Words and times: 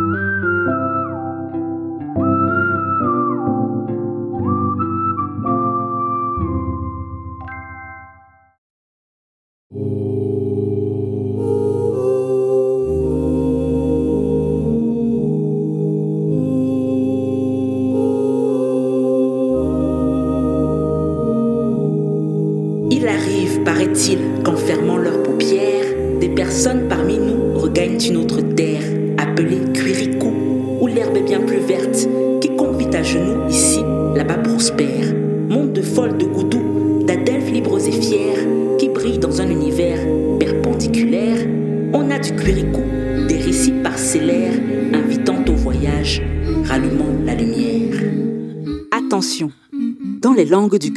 Il 0.00 0.29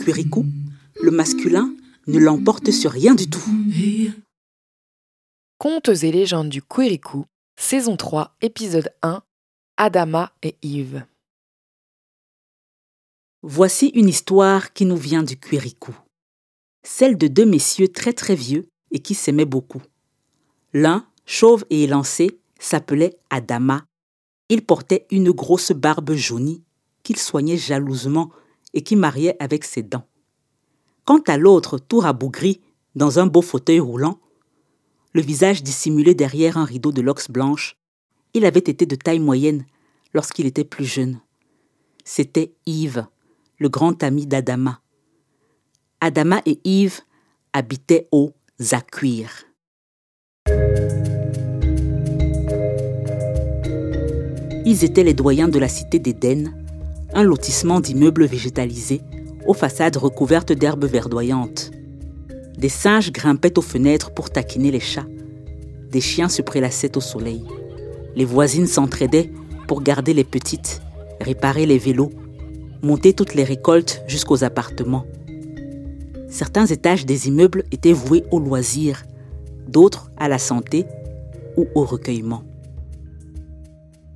le 0.05 1.12
masculin 1.12 1.73
ne 2.07 2.20
l'emporte 2.20 2.71
sur 2.71 2.91
rien 2.91 3.16
du 3.16 3.30
tout. 3.30 3.44
Contes 5.57 5.89
et 6.03 6.11
légendes 6.11 6.49
du 6.49 6.61
Quirikou, 6.61 7.25
saison 7.57 7.95
3, 7.95 8.35
épisode 8.41 8.91
1, 9.02 9.23
Adama 9.77 10.34
et 10.41 10.55
Yves. 10.61 11.05
Voici 13.44 13.88
une 13.89 14.09
histoire 14.09 14.73
qui 14.73 14.86
nous 14.86 14.97
vient 14.97 15.23
du 15.23 15.38
Quirikou. 15.38 15.95
Celle 16.86 17.17
de 17.17 17.27
deux 17.27 17.45
messieurs 17.45 17.88
très 17.88 18.14
très 18.14 18.36
vieux 18.36 18.67
et 18.92 18.99
qui 18.99 19.16
s'aimaient 19.16 19.45
beaucoup. 19.45 19.81
L'un, 20.73 21.08
chauve 21.25 21.66
et 21.70 21.83
élancé, 21.83 22.39
s'appelait 22.59 23.17
Adama. 23.30 23.86
Il 24.49 24.66
portait 24.66 25.08
une 25.11 25.31
grosse 25.31 25.72
barbe 25.72 26.14
jaunie 26.14 26.61
qu'il 27.03 27.17
soignait 27.17 27.58
jalousement 27.58 28.31
et 28.73 28.83
qui 28.83 28.95
mariait 28.95 29.35
avec 29.39 29.63
ses 29.63 29.83
dents. 29.83 30.07
Quant 31.05 31.21
à 31.27 31.38
l'autre, 31.38 31.77
tout 31.77 31.99
rabougri, 31.99 32.61
dans 32.95 33.19
un 33.19 33.25
beau 33.25 33.41
fauteuil 33.41 33.80
roulant, 33.80 34.19
le 35.13 35.21
visage 35.21 35.63
dissimulé 35.63 36.15
derrière 36.15 36.57
un 36.57 36.65
rideau 36.65 36.91
de 36.91 37.02
lox 37.02 37.30
blanche, 37.30 37.77
il 38.33 38.45
avait 38.45 38.59
été 38.59 38.85
de 38.85 38.95
taille 38.95 39.19
moyenne 39.19 39.65
lorsqu'il 40.13 40.45
était 40.45 40.63
plus 40.63 40.85
jeune. 40.85 41.19
C'était 42.03 42.53
Yves, 42.65 43.05
le 43.59 43.69
grand 43.69 44.02
ami 44.03 44.25
d'Adama. 44.25 44.81
Adama 46.02 46.41
et 46.45 46.59
Yves 46.63 47.02
habitaient 47.53 48.08
au 48.11 48.33
Zakuir. 48.59 49.45
Ils 54.65 54.83
étaient 54.83 55.03
les 55.03 55.13
doyens 55.13 55.49
de 55.49 55.59
la 55.59 55.67
cité 55.67 55.99
d'Éden, 55.99 56.62
un 57.14 57.23
lotissement 57.23 57.80
d'immeubles 57.80 58.25
végétalisés 58.25 59.02
aux 59.45 59.53
façades 59.53 59.97
recouvertes 59.97 60.53
d'herbes 60.53 60.86
verdoyantes. 60.86 61.72
Des 62.58 62.70
singes 62.70 63.11
grimpaient 63.11 63.58
aux 63.58 63.64
fenêtres 63.64 64.14
pour 64.14 64.30
taquiner 64.30 64.72
les 64.72 64.80
chats. 64.80 65.08
Des 65.92 66.02
chiens 66.02 66.30
se 66.30 66.42
prélassaient 66.42 66.97
au 66.97 67.02
soleil. 67.02 67.45
Les 68.16 68.25
voisines 68.25 68.67
s'entraidaient 68.67 69.31
pour 69.67 69.81
garder 69.81 70.14
les 70.14 70.23
petites, 70.23 70.81
réparer 71.20 71.66
les 71.66 71.78
vélos, 71.78 72.11
monter 72.81 73.14
toutes 73.14 73.33
les 73.33 73.44
récoltes 73.44 74.03
jusqu'aux 74.08 74.44
appartements. 74.44 75.05
Certains 76.30 76.66
étages 76.66 77.05
des 77.05 77.27
immeubles 77.27 77.64
étaient 77.71 77.93
voués 77.93 78.23
au 78.32 78.39
loisir, 78.39 79.04
d'autres 79.67 80.11
à 80.17 80.27
la 80.27 80.39
santé 80.39 80.86
ou 81.58 81.67
au 81.76 81.83
recueillement. 81.83 82.43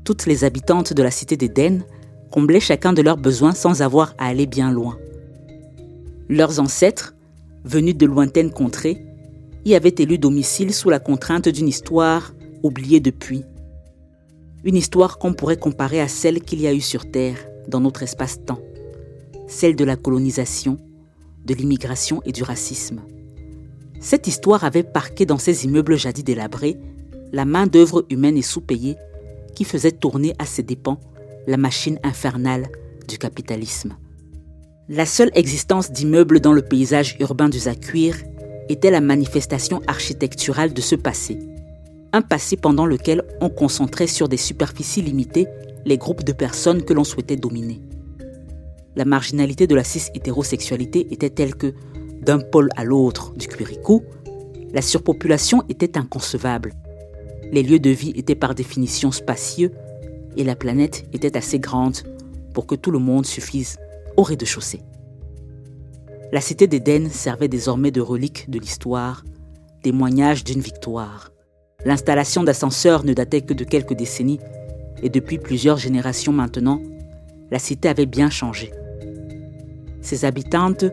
Toutes 0.03 0.25
les 0.25 0.43
habitantes 0.43 0.93
de 0.93 1.03
la 1.03 1.11
cité 1.11 1.37
d'Éden 1.37 1.83
comblaient 2.31 2.59
chacun 2.59 2.93
de 2.93 3.01
leurs 3.01 3.17
besoins 3.17 3.53
sans 3.53 3.81
avoir 3.81 4.13
à 4.17 4.27
aller 4.27 4.45
bien 4.45 4.71
loin. 4.71 4.97
Leurs 6.29 6.59
ancêtres, 6.59 7.15
venus 7.63 7.97
de 7.97 8.05
lointaines 8.05 8.51
contrées, 8.51 9.05
y 9.65 9.75
avaient 9.75 9.95
élu 9.97 10.17
domicile 10.17 10.73
sous 10.73 10.89
la 10.89 10.99
contrainte 10.99 11.49
d'une 11.49 11.67
histoire 11.67 12.33
oubliée 12.63 12.99
depuis. 12.99 13.43
Une 14.63 14.75
histoire 14.75 15.19
qu'on 15.19 15.33
pourrait 15.33 15.57
comparer 15.57 16.01
à 16.01 16.07
celle 16.07 16.41
qu'il 16.41 16.61
y 16.61 16.67
a 16.67 16.73
eu 16.73 16.81
sur 16.81 17.09
Terre, 17.09 17.37
dans 17.67 17.79
notre 17.79 18.03
espace-temps. 18.03 18.59
Celle 19.47 19.75
de 19.75 19.83
la 19.83 19.95
colonisation, 19.95 20.77
de 21.45 21.53
l'immigration 21.53 22.21
et 22.25 22.31
du 22.31 22.43
racisme. 22.43 23.01
Cette 23.99 24.27
histoire 24.27 24.63
avait 24.63 24.83
parqué 24.83 25.25
dans 25.25 25.37
ces 25.37 25.65
immeubles 25.65 25.97
jadis 25.97 26.23
délabrés 26.23 26.77
la 27.31 27.45
main-d'œuvre 27.45 28.05
humaine 28.09 28.37
et 28.37 28.41
sous-payée 28.41 28.95
qui 29.55 29.63
faisait 29.63 29.91
tourner 29.91 30.33
à 30.39 30.45
ses 30.45 30.63
dépens 30.63 30.99
la 31.47 31.57
machine 31.57 31.97
infernale 32.03 32.67
du 33.07 33.17
capitalisme. 33.17 33.95
La 34.89 35.05
seule 35.05 35.31
existence 35.33 35.91
d'immeubles 35.91 36.41
dans 36.41 36.51
le 36.51 36.61
paysage 36.61 37.15
urbain 37.19 37.47
du 37.47 37.59
Zakuir 37.59 38.15
était 38.69 38.91
la 38.91 38.99
manifestation 39.01 39.81
architecturale 39.87 40.73
de 40.73 40.81
ce 40.81 40.95
passé. 40.95 41.39
Un 42.11 42.21
passé 42.21 42.57
pendant 42.57 42.85
lequel 42.85 43.23
on 43.39 43.49
concentrait 43.49 44.07
sur 44.07 44.27
des 44.27 44.37
superficies 44.37 45.01
limitées 45.01 45.47
les 45.85 45.97
groupes 45.97 46.25
de 46.25 46.33
personnes 46.33 46.83
que 46.83 46.93
l'on 46.93 47.05
souhaitait 47.05 47.37
dominer. 47.37 47.81
La 48.97 49.05
marginalité 49.05 49.67
de 49.67 49.75
la 49.75 49.85
cis-hétérosexualité 49.85 51.07
était 51.11 51.29
telle 51.29 51.55
que, 51.55 51.73
d'un 52.21 52.39
pôle 52.39 52.69
à 52.75 52.83
l'autre 52.83 53.33
du 53.35 53.47
Quirikou, 53.47 54.03
la 54.73 54.81
surpopulation 54.81 55.63
était 55.69 55.97
inconcevable. 55.97 56.73
Les 57.53 57.63
lieux 57.63 57.79
de 57.79 57.89
vie 57.89 58.11
étaient 58.17 58.35
par 58.35 58.53
définition 58.53 59.11
spacieux 59.11 59.71
et 60.37 60.43
la 60.43 60.55
planète 60.55 61.05
était 61.13 61.35
assez 61.35 61.59
grande 61.59 61.97
pour 62.53 62.65
que 62.65 62.75
tout 62.75 62.91
le 62.91 62.99
monde 62.99 63.25
suffise 63.25 63.77
au 64.15 64.23
rez-de-chaussée. 64.23 64.81
La 66.31 66.41
cité 66.41 66.67
d'Éden 66.67 67.09
servait 67.09 67.47
désormais 67.47 67.91
de 67.91 68.01
relique 68.01 68.49
de 68.49 68.59
l'histoire, 68.59 69.23
témoignage 69.81 70.43
d'une 70.43 70.61
victoire. 70.61 71.31
L'installation 71.85 72.43
d'ascenseurs 72.43 73.05
ne 73.05 73.13
datait 73.13 73.41
que 73.41 73.53
de 73.53 73.63
quelques 73.63 73.93
décennies, 73.93 74.39
et 75.01 75.09
depuis 75.09 75.37
plusieurs 75.37 75.77
générations 75.77 76.33
maintenant, 76.33 76.81
la 77.51 77.59
cité 77.59 77.87
avait 77.87 78.05
bien 78.05 78.29
changé. 78.29 78.71
Ses 80.01 80.25
habitantes 80.25 80.85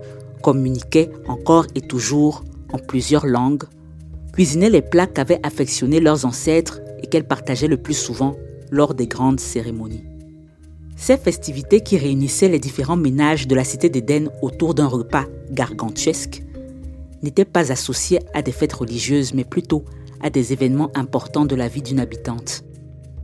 communiquaient 0.43 1.11
encore 1.27 1.67
et 1.75 1.81
toujours 1.81 2.45
en 2.73 2.79
plusieurs 2.79 3.27
langues, 3.27 3.65
cuisinaient 4.33 4.71
les 4.71 4.83
plats 4.83 5.07
qu'avaient 5.07 5.41
affectionnés 5.43 6.01
leurs 6.01 6.27
ancêtres 6.27 6.81
et 7.03 7.07
qu'elles 7.07 7.27
partageaient 7.27 7.69
le 7.69 7.77
plus 7.77 7.95
souvent 7.95 8.37
lors 8.75 8.95
des 8.95 9.07
grandes 9.07 9.41
cérémonies. 9.41 10.05
Ces 10.97 11.17
festivités 11.17 11.81
qui 11.81 11.97
réunissaient 11.97 12.49
les 12.49 12.59
différents 12.59 12.97
ménages 12.97 13.47
de 13.47 13.55
la 13.55 13.65
cité 13.65 13.89
d'Éden 13.89 14.31
autour 14.43 14.75
d'un 14.75 14.87
repas 14.87 15.27
gargantuesque 15.51 16.43
n'étaient 17.23 17.45
pas 17.45 17.73
associées 17.73 18.21
à 18.35 18.43
des 18.43 18.53
fêtes 18.53 18.73
religieuses, 18.73 19.33
mais 19.33 19.45
plutôt 19.45 19.85
à 20.21 20.31
des 20.31 20.53
événements 20.53 20.91
importants 20.95 21.47
de 21.47 21.55
la 21.55 21.69
vie 21.69 21.83
d'une 21.83 22.01
habitante. 22.01 22.65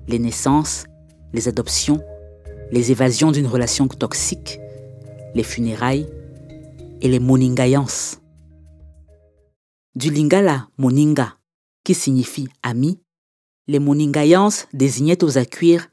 Les 0.08 0.18
naissances, 0.18 0.84
les 1.32 1.48
adoptions, 1.48 2.00
les 2.70 2.92
évasions 2.92 3.32
d'une 3.32 3.46
relation 3.46 3.88
toxique, 3.88 4.60
les 5.34 5.42
funérailles 5.42 6.06
et 7.00 7.08
les 7.08 7.20
moningayances. 7.20 8.20
Du 9.96 10.10
lingala 10.10 10.68
moninga, 10.78 11.34
qui 11.84 11.94
signifie 11.94 12.48
ami, 12.62 13.00
les 13.70 13.78
moningayances 13.78 14.66
désignaient 14.72 15.22
aux 15.22 15.38
accuirs 15.38 15.88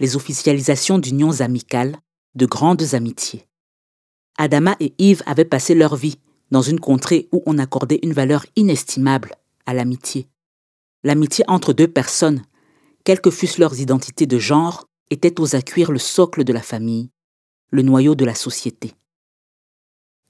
les 0.00 0.16
officialisations 0.16 0.98
d'unions 0.98 1.40
amicales, 1.40 1.96
de 2.34 2.44
grandes 2.44 2.94
amitiés. 2.94 3.46
Adama 4.36 4.74
et 4.80 4.94
Yves 4.98 5.22
avaient 5.26 5.44
passé 5.44 5.76
leur 5.76 5.94
vie 5.94 6.18
dans 6.50 6.62
une 6.62 6.80
contrée 6.80 7.28
où 7.30 7.40
on 7.46 7.58
accordait 7.58 8.00
une 8.02 8.12
valeur 8.12 8.44
inestimable 8.56 9.36
à 9.64 9.74
l'amitié. 9.74 10.28
L'amitié 11.04 11.44
entre 11.46 11.72
deux 11.72 11.86
personnes, 11.86 12.42
quelles 13.04 13.20
que 13.20 13.30
fussent 13.30 13.58
leurs 13.58 13.78
identités 13.78 14.26
de 14.26 14.38
genre, 14.40 14.88
était 15.10 15.40
aux 15.40 15.54
accuirs 15.54 15.92
le 15.92 16.00
socle 16.00 16.42
de 16.42 16.52
la 16.52 16.62
famille, 16.62 17.10
le 17.70 17.82
noyau 17.82 18.16
de 18.16 18.24
la 18.24 18.34
société. 18.34 18.94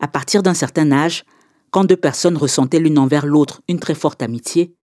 À 0.00 0.08
partir 0.08 0.42
d'un 0.42 0.54
certain 0.54 0.92
âge, 0.92 1.24
quand 1.70 1.84
deux 1.84 1.96
personnes 1.96 2.36
ressentaient 2.36 2.78
l'une 2.78 2.98
envers 2.98 3.24
l'autre 3.24 3.62
une 3.68 3.80
très 3.80 3.94
forte 3.94 4.20
amitié, 4.20 4.74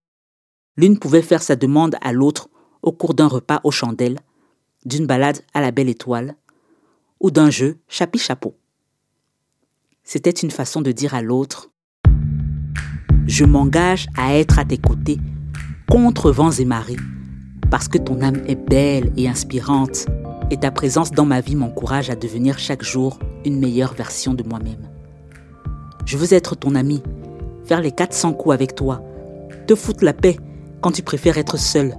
l'une 0.78 0.98
pouvait 0.98 1.22
faire 1.22 1.42
sa 1.42 1.56
demande 1.56 1.96
à 2.00 2.12
l'autre 2.12 2.48
au 2.82 2.92
cours 2.92 3.12
d'un 3.12 3.26
repas 3.26 3.60
aux 3.64 3.72
chandelles, 3.72 4.20
d'une 4.86 5.06
balade 5.06 5.40
à 5.52 5.60
la 5.60 5.72
belle 5.72 5.88
étoile 5.88 6.36
ou 7.20 7.32
d'un 7.32 7.50
jeu 7.50 7.78
chapi-chapeau. 7.88 8.54
C'était 10.04 10.30
une 10.30 10.52
façon 10.52 10.80
de 10.80 10.92
dire 10.92 11.14
à 11.14 11.20
l'autre 11.20 11.72
Je 13.26 13.44
m'engage 13.44 14.06
à 14.16 14.36
être 14.36 14.60
à 14.60 14.64
tes 14.64 14.78
côtés, 14.78 15.18
contre 15.90 16.30
vents 16.30 16.52
et 16.52 16.64
marées, 16.64 16.96
parce 17.72 17.88
que 17.88 17.98
ton 17.98 18.22
âme 18.22 18.40
est 18.46 18.54
belle 18.54 19.12
et 19.16 19.28
inspirante 19.28 20.06
et 20.52 20.58
ta 20.58 20.70
présence 20.70 21.10
dans 21.10 21.26
ma 21.26 21.40
vie 21.40 21.56
m'encourage 21.56 22.08
à 22.08 22.14
devenir 22.14 22.60
chaque 22.60 22.84
jour 22.84 23.18
une 23.44 23.58
meilleure 23.58 23.94
version 23.94 24.32
de 24.32 24.44
moi-même. 24.44 24.88
Je 26.06 26.16
veux 26.16 26.32
être 26.32 26.54
ton 26.54 26.76
ami, 26.76 27.02
faire 27.64 27.80
les 27.80 27.92
400 27.92 28.34
coups 28.34 28.54
avec 28.54 28.76
toi, 28.76 29.02
te 29.66 29.74
foutre 29.74 30.04
la 30.04 30.14
paix 30.14 30.38
quand 30.80 30.92
tu 30.92 31.02
préfères 31.02 31.38
être 31.38 31.56
seul, 31.56 31.96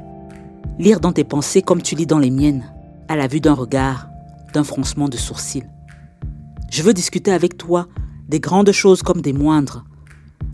lire 0.78 1.00
dans 1.00 1.12
tes 1.12 1.24
pensées 1.24 1.62
comme 1.62 1.82
tu 1.82 1.96
lis 1.96 2.06
dans 2.06 2.20
les 2.20 2.32
miennes, 2.32 2.72
à 3.08 3.16
la 3.16 3.28
vue 3.28 3.42
d'un 3.42 3.54
regard, 3.54 4.10
d'un 4.54 4.64
froncement 4.64 5.10
de 5.10 5.18
sourcils. 5.18 5.66
Je 6.72 6.84
veux 6.84 6.94
discuter 6.94 7.32
avec 7.32 7.58
toi 7.58 7.88
des 8.28 8.40
grandes 8.40 8.72
choses 8.72 9.02
comme 9.02 9.22
des 9.22 9.34
moindres. 9.34 9.84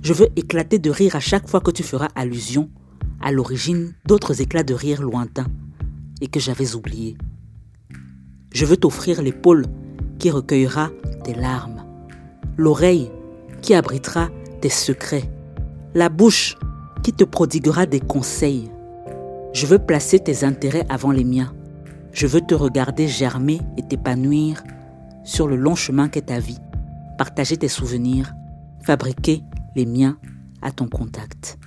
Je 0.03 0.13
veux 0.13 0.27
éclater 0.35 0.79
de 0.79 0.89
rire 0.89 1.15
à 1.15 1.19
chaque 1.19 1.47
fois 1.47 1.59
que 1.59 1.71
tu 1.71 1.83
feras 1.83 2.07
allusion 2.15 2.69
à 3.21 3.31
l'origine 3.31 3.93
d'autres 4.05 4.41
éclats 4.41 4.63
de 4.63 4.73
rire 4.73 5.01
lointains 5.01 5.47
et 6.21 6.27
que 6.27 6.39
j'avais 6.39 6.75
oubliés. 6.75 7.17
Je 8.53 8.65
veux 8.65 8.77
t'offrir 8.77 9.21
l'épaule 9.21 9.65
qui 10.19 10.31
recueillera 10.31 10.89
tes 11.23 11.33
larmes, 11.33 11.83
l'oreille 12.57 13.11
qui 13.61 13.73
abritera 13.73 14.29
tes 14.61 14.69
secrets, 14.69 15.29
la 15.93 16.09
bouche 16.09 16.55
qui 17.05 17.13
te 17.13 17.23
prodiguera 17.23 17.85
des 17.85 17.99
conseils. 17.99 18.71
Je 19.53 19.67
veux 19.67 19.77
placer 19.77 20.17
tes 20.17 20.43
intérêts 20.43 20.87
avant 20.89 21.11
les 21.11 21.23
miens. 21.23 21.53
Je 22.11 22.25
veux 22.25 22.41
te 22.41 22.55
regarder 22.55 23.07
germer 23.07 23.61
et 23.77 23.83
t'épanouir 23.83 24.63
sur 25.23 25.47
le 25.47 25.55
long 25.55 25.75
chemin 25.75 26.09
qu'est 26.09 26.25
ta 26.25 26.39
vie, 26.39 26.57
partager 27.19 27.57
tes 27.57 27.67
souvenirs, 27.67 28.33
fabriquer 28.83 29.43
les 29.75 29.85
miens 29.85 30.17
à 30.63 30.71
ton 30.71 30.87
contact. 30.87 31.59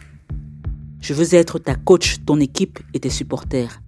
Je 1.00 1.14
veux 1.14 1.36
être 1.36 1.60
ta 1.60 1.76
coach, 1.76 2.16
ton 2.26 2.40
équipe 2.40 2.80
et 2.92 2.98
tes 2.98 3.08
supporters. 3.08 3.80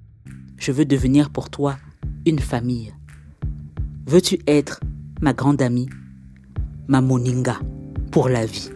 Je 0.56 0.70
veux 0.70 0.85
devenir 0.85 1.31
pour 1.31 1.50
toi 1.50 1.79
une 2.26 2.38
famille. 2.38 2.94
Veux-tu 4.06 4.38
être 4.47 4.79
ma 5.20 5.32
grande 5.32 5.62
amie, 5.62 5.88
ma 6.87 7.00
moninga 7.00 7.58
pour 8.12 8.29
la 8.29 8.47
vie? 8.47 8.70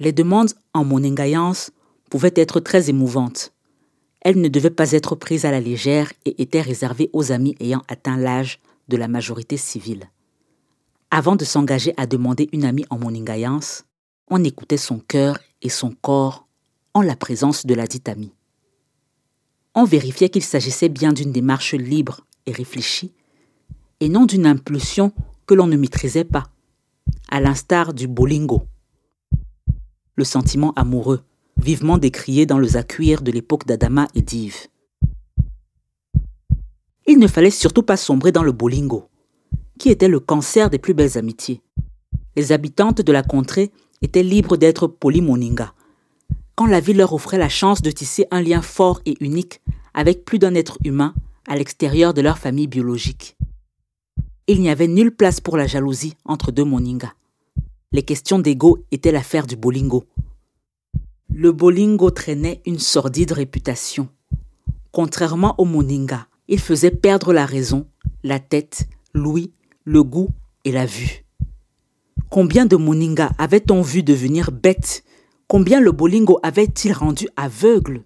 Les 0.00 0.12
demandes 0.12 0.54
en 0.72 0.82
moningayance 0.82 1.70
pouvaient 2.08 2.32
être 2.34 2.58
très 2.58 2.88
émouvantes. 2.88 3.52
Elles 4.22 4.40
ne 4.40 4.48
devaient 4.48 4.70
pas 4.70 4.92
être 4.92 5.14
prises 5.14 5.44
à 5.44 5.50
la 5.50 5.60
légère 5.60 6.12
et 6.24 6.40
étaient 6.42 6.62
réservées 6.62 7.10
aux 7.12 7.32
amis 7.32 7.54
ayant 7.60 7.82
atteint 7.86 8.16
l'âge 8.16 8.60
de 8.88 8.96
la 8.96 9.08
majorité 9.08 9.58
civile. 9.58 10.08
Avant 11.10 11.36
de 11.36 11.44
s'engager 11.44 11.92
à 11.98 12.06
demander 12.06 12.48
une 12.52 12.64
amie 12.64 12.86
en 12.88 12.98
moningayance, 12.98 13.84
on 14.28 14.42
écoutait 14.42 14.78
son 14.78 15.00
cœur 15.00 15.38
et 15.60 15.68
son 15.68 15.90
corps 15.90 16.46
en 16.94 17.02
la 17.02 17.16
présence 17.16 17.66
de 17.66 17.74
la 17.74 17.86
dite 17.86 18.08
amie. 18.08 18.32
On 19.74 19.84
vérifiait 19.84 20.30
qu'il 20.30 20.42
s'agissait 20.42 20.88
bien 20.88 21.12
d'une 21.12 21.32
démarche 21.32 21.74
libre 21.74 22.26
et 22.46 22.52
réfléchie, 22.52 23.12
et 24.00 24.08
non 24.08 24.24
d'une 24.24 24.46
impulsion 24.46 25.12
que 25.46 25.54
l'on 25.54 25.66
ne 25.66 25.76
maîtrisait 25.76 26.24
pas, 26.24 26.48
à 27.28 27.40
l'instar 27.40 27.92
du 27.92 28.08
bolingo. 28.08 28.62
Le 30.20 30.24
sentiment 30.24 30.74
amoureux, 30.74 31.22
vivement 31.56 31.96
décrié 31.96 32.44
dans 32.44 32.58
le 32.58 32.66
zakuir 32.66 33.22
de 33.22 33.32
l'époque 33.32 33.64
d'Adama 33.66 34.06
et 34.14 34.20
d'Yves. 34.20 34.66
Il 37.06 37.18
ne 37.18 37.26
fallait 37.26 37.48
surtout 37.48 37.82
pas 37.82 37.96
sombrer 37.96 38.30
dans 38.30 38.42
le 38.42 38.52
bolingo, 38.52 39.08
qui 39.78 39.88
était 39.88 40.08
le 40.08 40.20
cancer 40.20 40.68
des 40.68 40.76
plus 40.78 40.92
belles 40.92 41.16
amitiés. 41.16 41.62
Les 42.36 42.52
habitantes 42.52 43.00
de 43.00 43.12
la 43.12 43.22
contrée 43.22 43.70
étaient 44.02 44.22
libres 44.22 44.58
d'être 44.58 44.88
polymoninga. 44.88 45.72
Quand 46.54 46.66
la 46.66 46.80
vie 46.80 46.92
leur 46.92 47.14
offrait 47.14 47.38
la 47.38 47.48
chance 47.48 47.80
de 47.80 47.90
tisser 47.90 48.26
un 48.30 48.42
lien 48.42 48.60
fort 48.60 49.00
et 49.06 49.16
unique 49.20 49.62
avec 49.94 50.26
plus 50.26 50.38
d'un 50.38 50.54
être 50.54 50.76
humain 50.84 51.14
à 51.48 51.56
l'extérieur 51.56 52.12
de 52.12 52.20
leur 52.20 52.36
famille 52.36 52.66
biologique. 52.66 53.38
Il 54.48 54.60
n'y 54.60 54.68
avait 54.68 54.86
nulle 54.86 55.16
place 55.16 55.40
pour 55.40 55.56
la 55.56 55.66
jalousie 55.66 56.12
entre 56.26 56.52
deux 56.52 56.64
moningas. 56.64 57.14
Les 57.92 58.02
questions 58.02 58.38
d'ego 58.38 58.78
étaient 58.92 59.12
l'affaire 59.12 59.46
du 59.46 59.56
bolingo. 59.56 60.04
Le 61.34 61.52
bolingo 61.52 62.10
traînait 62.10 62.62
une 62.64 62.78
sordide 62.78 63.32
réputation. 63.32 64.08
Contrairement 64.92 65.54
au 65.58 65.64
moninga, 65.64 66.28
il 66.48 66.60
faisait 66.60 66.90
perdre 66.90 67.32
la 67.32 67.46
raison, 67.46 67.86
la 68.22 68.38
tête, 68.38 68.88
l'ouïe 69.14 69.52
le 69.84 70.02
goût 70.04 70.28
et 70.64 70.72
la 70.72 70.86
vue. 70.86 71.24
Combien 72.28 72.66
de 72.66 72.76
Moninga 72.76 73.32
avait-on 73.38 73.82
vu 73.82 74.02
devenir 74.02 74.52
bête? 74.52 75.02
Combien 75.48 75.80
le 75.80 75.90
Bolingo 75.90 76.38
avait-il 76.44 76.92
rendu 76.92 77.28
aveugle? 77.36 78.04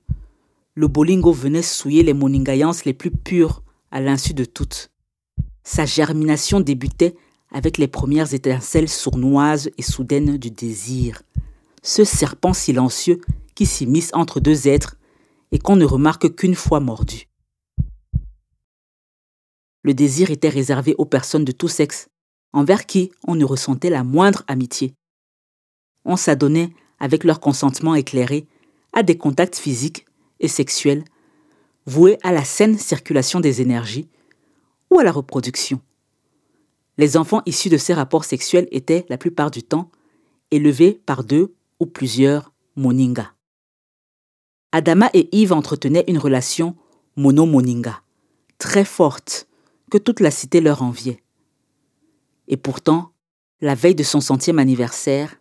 Le 0.74 0.88
Bolingo 0.88 1.32
venait 1.32 1.62
souiller 1.62 2.02
les 2.02 2.14
Moningayances 2.14 2.86
les 2.86 2.94
plus 2.94 3.10
pures 3.10 3.62
à 3.90 4.00
l'insu 4.00 4.32
de 4.32 4.46
toutes. 4.46 4.90
Sa 5.62 5.84
germination 5.84 6.60
débutait 6.60 7.16
avec 7.54 7.78
les 7.78 7.88
premières 7.88 8.34
étincelles 8.34 8.90
sournoises 8.90 9.70
et 9.78 9.82
soudaines 9.82 10.36
du 10.36 10.50
désir. 10.50 11.22
Ce 11.82 12.04
serpent 12.04 12.52
silencieux 12.52 13.22
qui 13.54 13.64
s'immisce 13.64 14.10
entre 14.12 14.40
deux 14.40 14.68
êtres 14.68 14.98
et 15.52 15.58
qu'on 15.58 15.76
ne 15.76 15.86
remarque 15.86 16.34
qu'une 16.34 16.54
fois 16.54 16.80
mordu 16.80 17.28
le 19.84 19.94
désir 19.94 20.30
était 20.30 20.48
réservé 20.48 20.96
aux 20.98 21.04
personnes 21.04 21.44
de 21.44 21.52
tout 21.52 21.68
sexe, 21.68 22.08
envers 22.52 22.86
qui 22.86 23.12
on 23.28 23.36
ne 23.36 23.44
ressentait 23.44 23.90
la 23.90 24.02
moindre 24.02 24.42
amitié. 24.48 24.94
On 26.04 26.16
s'adonnait, 26.16 26.70
avec 26.98 27.22
leur 27.22 27.38
consentement 27.38 27.94
éclairé, 27.94 28.46
à 28.92 29.02
des 29.02 29.16
contacts 29.16 29.56
physiques 29.56 30.06
et 30.40 30.48
sexuels, 30.48 31.04
voués 31.86 32.18
à 32.22 32.32
la 32.32 32.44
saine 32.44 32.78
circulation 32.78 33.40
des 33.40 33.60
énergies 33.60 34.08
ou 34.90 34.98
à 34.98 35.04
la 35.04 35.12
reproduction. 35.12 35.80
Les 36.96 37.16
enfants 37.16 37.42
issus 37.44 37.70
de 37.70 37.76
ces 37.76 37.94
rapports 37.94 38.24
sexuels 38.24 38.68
étaient, 38.70 39.04
la 39.08 39.18
plupart 39.18 39.50
du 39.50 39.62
temps, 39.62 39.90
élevés 40.50 41.00
par 41.06 41.24
deux 41.24 41.54
ou 41.80 41.86
plusieurs 41.86 42.52
moningas. 42.76 43.32
Adama 44.72 45.10
et 45.12 45.28
Yves 45.36 45.52
entretenaient 45.52 46.04
une 46.06 46.18
relation 46.18 46.76
mono-moninga, 47.16 48.02
très 48.58 48.84
forte, 48.84 49.48
que 49.90 49.98
toute 49.98 50.20
la 50.20 50.30
cité 50.30 50.60
leur 50.60 50.82
enviait. 50.82 51.22
Et 52.48 52.56
pourtant, 52.56 53.12
la 53.60 53.74
veille 53.74 53.94
de 53.94 54.02
son 54.02 54.20
centième 54.20 54.58
anniversaire, 54.58 55.40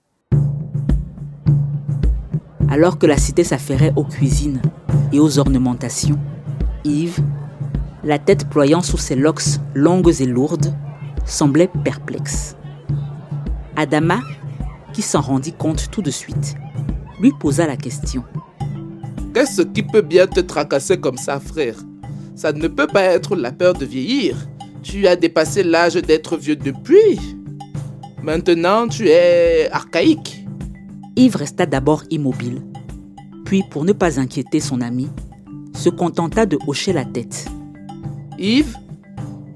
alors 2.70 2.98
que 2.98 3.06
la 3.06 3.18
cité 3.18 3.44
s'affairait 3.44 3.94
aux 3.96 4.06
cuisines 4.06 4.62
et 5.12 5.20
aux 5.20 5.38
ornementations, 5.38 6.20
Yves, 6.84 7.24
la 8.04 8.20
tête 8.20 8.50
ployant 8.50 8.82
sous 8.82 8.98
ses 8.98 9.16
locks 9.16 9.60
longues 9.74 10.22
et 10.22 10.25
lourdes, 10.25 10.75
semblait 11.25 11.70
perplexe. 11.84 12.56
Adama, 13.75 14.20
qui 14.94 15.01
s'en 15.01 15.22
rendit 15.22 15.53
compte 15.53 15.89
tout 15.89 16.01
de 16.01 16.12
suite, 16.12 16.56
lui 17.20 17.32
posa 17.39 17.65
la 17.65 17.77
question. 17.77 18.24
Qu'est-ce 19.34 19.63
qui 19.63 19.82
peut 19.82 20.01
bien 20.01 20.27
te 20.27 20.39
tracasser 20.39 21.00
comme 21.00 21.18
ça, 21.18 21.39
frère? 21.39 21.77
Ça 22.36 22.51
ne 22.51 22.68
peut 22.68 22.88
pas 22.88 23.03
être 23.03 23.36
la 23.36 23.51
peur 23.51 23.74
de 23.74 23.86
vieillir. 23.86 24.36
Tu 24.84 25.08
as 25.08 25.15
dépassé 25.15 25.63
l'âge 25.63 25.96
d'être 25.96 26.38
vieux 26.38 26.56
depuis. 26.56 27.20
Maintenant, 28.22 28.88
tu 28.88 29.08
es 29.08 29.70
archaïque. 29.72 30.46
Yves 31.15 31.36
resta 31.36 31.65
d'abord 31.65 32.03
immobile, 32.10 32.63
puis 33.46 33.63
pour 33.70 33.86
ne 33.86 33.94
pas 33.94 34.20
inquiéter 34.20 34.60
son 34.60 34.82
ami, 34.82 35.10
se 35.75 35.89
contenta 35.89 36.46
de 36.46 36.58
hocher 36.68 36.92
la 36.92 37.06
tête. 37.06 37.46
Yves 38.39 38.75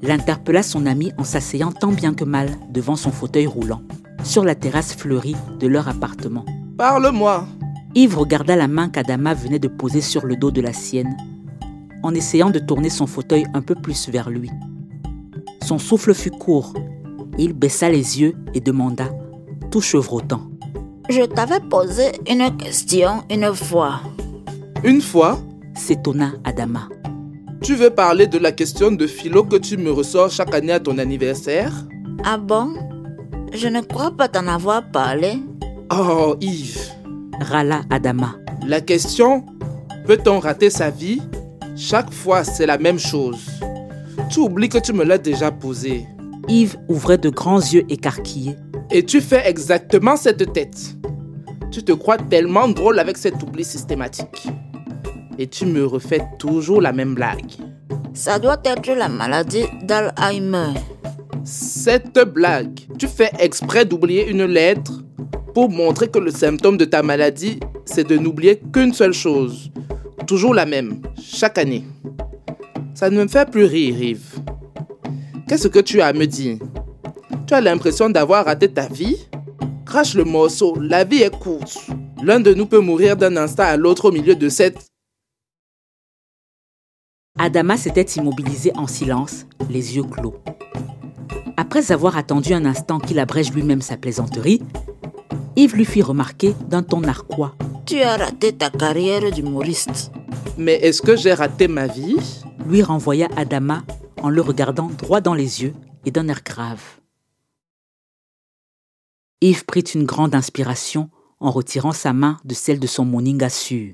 L'interpella 0.07 0.63
son 0.63 0.85
ami 0.85 1.11
en 1.17 1.23
s'asseyant 1.23 1.71
tant 1.71 1.91
bien 1.91 2.13
que 2.13 2.23
mal 2.23 2.49
devant 2.69 2.95
son 2.95 3.11
fauteuil 3.11 3.45
roulant, 3.45 3.81
sur 4.23 4.43
la 4.45 4.55
terrasse 4.55 4.95
fleurie 4.95 5.35
de 5.59 5.67
leur 5.67 5.87
appartement. 5.89 6.45
Parle-moi. 6.77 7.45
Yves 7.93 8.17
regarda 8.17 8.55
la 8.55 8.67
main 8.67 8.87
qu'Adama 8.87 9.33
venait 9.33 9.59
de 9.59 9.67
poser 9.67 10.01
sur 10.01 10.25
le 10.25 10.37
dos 10.37 10.49
de 10.49 10.61
la 10.61 10.73
sienne 10.73 11.15
en 12.03 12.13
essayant 12.13 12.49
de 12.49 12.59
tourner 12.59 12.89
son 12.89 13.07
fauteuil 13.07 13.45
un 13.53 13.61
peu 13.61 13.75
plus 13.75 14.09
vers 14.09 14.29
lui. 14.29 14.49
Son 15.61 15.77
souffle 15.77 16.13
fut 16.13 16.31
court. 16.31 16.73
Il 17.37 17.53
baissa 17.53 17.89
les 17.89 18.21
yeux 18.21 18.33
et 18.53 18.61
demanda, 18.61 19.09
tout 19.71 19.81
chevrotant. 19.81 20.43
Je 21.09 21.23
t'avais 21.23 21.59
posé 21.59 22.11
une 22.29 22.55
question 22.57 23.23
une 23.29 23.53
fois. 23.53 23.99
Une 24.83 25.01
fois? 25.01 25.39
S'étonna 25.75 26.31
Adama. 26.43 26.87
Tu 27.61 27.75
veux 27.75 27.89
parler 27.89 28.27
de 28.27 28.37
la 28.37 28.51
question 28.51 28.91
de 28.91 29.07
philo 29.07 29.43
que 29.43 29.55
tu 29.57 29.77
me 29.77 29.91
ressors 29.91 30.31
chaque 30.31 30.53
année 30.53 30.73
à 30.73 30.79
ton 30.79 30.97
anniversaire? 30.97 31.73
Ah 32.23 32.37
bon? 32.37 32.73
Je 33.53 33.67
ne 33.67 33.81
crois 33.81 34.11
pas 34.11 34.27
t'en 34.27 34.47
avoir 34.47 34.89
parlé. 34.91 35.39
Oh, 35.91 36.35
Yves 36.41 36.91
râla 37.39 37.81
Adama. 37.89 38.35
La 38.65 38.81
question 38.81 39.45
Peut-on 40.05 40.39
rater 40.39 40.69
sa 40.69 40.89
vie? 40.89 41.21
Chaque 41.75 42.11
fois, 42.11 42.43
c'est 42.43 42.65
la 42.65 42.77
même 42.77 42.99
chose. 42.99 43.45
Tu 44.29 44.39
oublies 44.39 44.69
que 44.69 44.77
tu 44.77 44.93
me 44.93 45.03
l'as 45.03 45.17
déjà 45.17 45.51
posé. 45.51 46.05
Yves 46.47 46.77
ouvrait 46.87 47.17
de 47.17 47.29
grands 47.29 47.59
yeux 47.59 47.83
écarquillés. 47.89 48.55
Et 48.89 49.03
tu 49.03 49.21
fais 49.21 49.47
exactement 49.47 50.15
cette 50.15 50.53
tête. 50.53 50.95
Tu 51.71 51.83
te 51.83 51.91
crois 51.91 52.17
tellement 52.17 52.67
drôle 52.69 52.99
avec 52.99 53.17
cet 53.17 53.43
oubli 53.43 53.65
systématique. 53.65 54.47
Et 55.38 55.48
tu 55.48 55.65
me 55.65 55.86
refais 55.86 56.22
toujours 56.39 56.82
la 56.82 56.94
même 56.94 57.13
blague. 57.13 57.51
Ça 58.13 58.39
doit 58.39 58.60
être 58.65 58.91
la 58.94 59.08
maladie 59.10 59.65
d'Alzheimer. 59.84 60.74
Cette 61.44 62.20
blague, 62.34 62.79
tu 62.98 63.08
fais 63.08 63.32
exprès 63.39 63.86
d'oublier 63.86 64.27
une 64.27 64.46
lettre 64.46 65.03
pour 65.53 65.70
montrer 65.70 66.08
que 66.08 66.20
le 66.20 66.32
symptôme 66.32 66.77
de 66.77 66.86
ta 66.86 67.03
maladie, 67.03 67.60
c'est 67.86 68.08
de 68.08 68.17
n'oublier 68.17 68.60
qu'une 68.74 68.94
seule 68.94 69.13
chose. 69.13 69.72
Toujours 70.25 70.53
la 70.53 70.65
même, 70.65 71.01
chaque 71.22 71.58
année. 71.58 71.84
Ça 72.96 73.10
ne 73.10 73.22
me 73.24 73.27
fait 73.27 73.50
plus 73.50 73.65
rire, 73.65 74.01
Yves. 74.01 74.39
Qu'est-ce 75.48 75.67
que 75.67 75.79
tu 75.79 76.01
as 76.01 76.08
à 76.08 76.13
me 76.13 76.25
dire? 76.25 76.58
Tu 77.46 77.53
as 77.53 77.62
l'impression 77.62 78.10
d'avoir 78.10 78.46
raté 78.46 78.67
ta 78.67 78.88
vie? 78.88 79.17
Crache 79.86 80.15
le 80.15 80.25
morceau, 80.25 80.75
la 80.82 81.03
vie 81.03 81.22
est 81.22 81.39
courte. 81.39 81.77
L'un 82.24 82.39
de 82.39 82.53
nous 82.53 82.65
peut 82.65 82.82
mourir 82.82 83.15
d'un 83.15 83.38
instant 83.38 83.63
à 83.63 83.77
l'autre 83.77 84.10
au 84.10 84.12
milieu 84.12 84.36
de 84.36 84.50
cette... 84.50 84.88
Adama 87.39 87.77
s'était 87.77 88.01
immobilisé 88.01 88.72
en 88.75 88.88
silence, 88.88 89.46
les 89.70 89.96
yeux 89.96 90.03
clos. 90.03 90.36
Après 91.56 91.91
avoir 91.91 92.17
attendu 92.17 92.53
un 92.53 92.65
instant 92.65 93.00
qu'il 93.00 93.20
abrège 93.20 93.53
lui-même 93.53 93.82
sa 93.82 93.96
plaisanterie, 93.96 94.62
Yves 95.56 95.75
lui 95.75 95.86
fit 95.86 96.01
remarquer 96.01 96.56
d'un 96.67 96.84
ton 96.84 97.01
narquois. 97.01 97.56
Tu 97.86 98.01
as 98.01 98.17
raté 98.17 98.53
ta 98.53 98.70
carrière 98.70 99.32
d'humoriste. 99.32 100.12
Mais 100.58 100.75
est-ce 100.75 101.01
que 101.01 101.15
j'ai 101.15 101.34
raté 101.34 101.67
ma 101.67 101.88
vie? 101.88 102.17
Lui 102.67 102.82
renvoya 102.82 103.27
Adama 103.36 103.84
en 104.22 104.29
le 104.29 104.41
regardant 104.41 104.88
droit 104.88 105.22
dans 105.22 105.34
les 105.34 105.62
yeux 105.63 105.74
et 106.06 106.12
d'un 106.12 106.27
air 106.27 106.41
grave. 106.44 106.84
Yves 109.41 109.65
prit 109.65 109.82
une 109.82 110.06
grande 110.06 110.34
inspiration 110.34 111.10
en 111.39 111.51
retirant 111.51 111.91
sa 111.91 112.13
main 112.13 112.38
de 112.46 112.56
celle 112.56 112.79
de 112.79 112.88
son 112.88 113.06
moninga 113.06 113.50
sûr. 113.50 113.94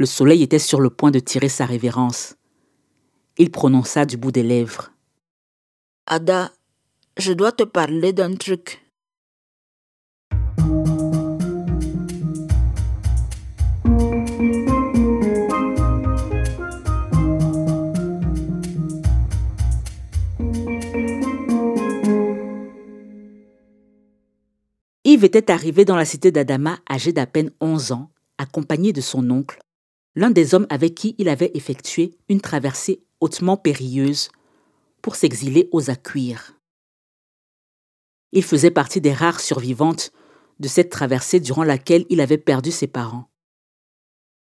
Le 0.00 0.06
soleil 0.06 0.44
était 0.44 0.60
sur 0.60 0.80
le 0.80 0.90
point 0.90 1.10
de 1.10 1.18
tirer 1.18 1.48
sa 1.48 1.66
révérence. 1.66 2.36
Il 3.36 3.50
prononça 3.50 4.06
du 4.06 4.16
bout 4.16 4.30
des 4.30 4.44
lèvres. 4.44 4.92
Ada, 6.06 6.52
je 7.16 7.32
dois 7.32 7.50
te 7.50 7.64
parler 7.64 8.12
d'un 8.12 8.36
truc. 8.36 8.84
Yves 25.04 25.24
était 25.24 25.50
arrivé 25.50 25.84
dans 25.84 25.96
la 25.96 26.04
cité 26.04 26.30
d'Adama 26.30 26.78
âgé 26.88 27.12
d'à 27.12 27.26
peine 27.26 27.50
11 27.60 27.90
ans, 27.90 28.12
accompagné 28.36 28.92
de 28.92 29.00
son 29.00 29.28
oncle, 29.30 29.58
l'un 30.18 30.32
des 30.32 30.52
hommes 30.52 30.66
avec 30.68 30.96
qui 30.96 31.14
il 31.18 31.28
avait 31.28 31.52
effectué 31.54 32.18
une 32.28 32.40
traversée 32.40 33.04
hautement 33.20 33.56
périlleuse 33.56 34.30
pour 35.00 35.14
s'exiler 35.14 35.68
aux 35.70 35.90
Acuires. 35.90 36.54
Il 38.32 38.42
faisait 38.42 38.72
partie 38.72 39.00
des 39.00 39.12
rares 39.12 39.38
survivantes 39.38 40.10
de 40.58 40.66
cette 40.66 40.90
traversée 40.90 41.38
durant 41.38 41.62
laquelle 41.62 42.04
il 42.08 42.20
avait 42.20 42.36
perdu 42.36 42.72
ses 42.72 42.88
parents. 42.88 43.30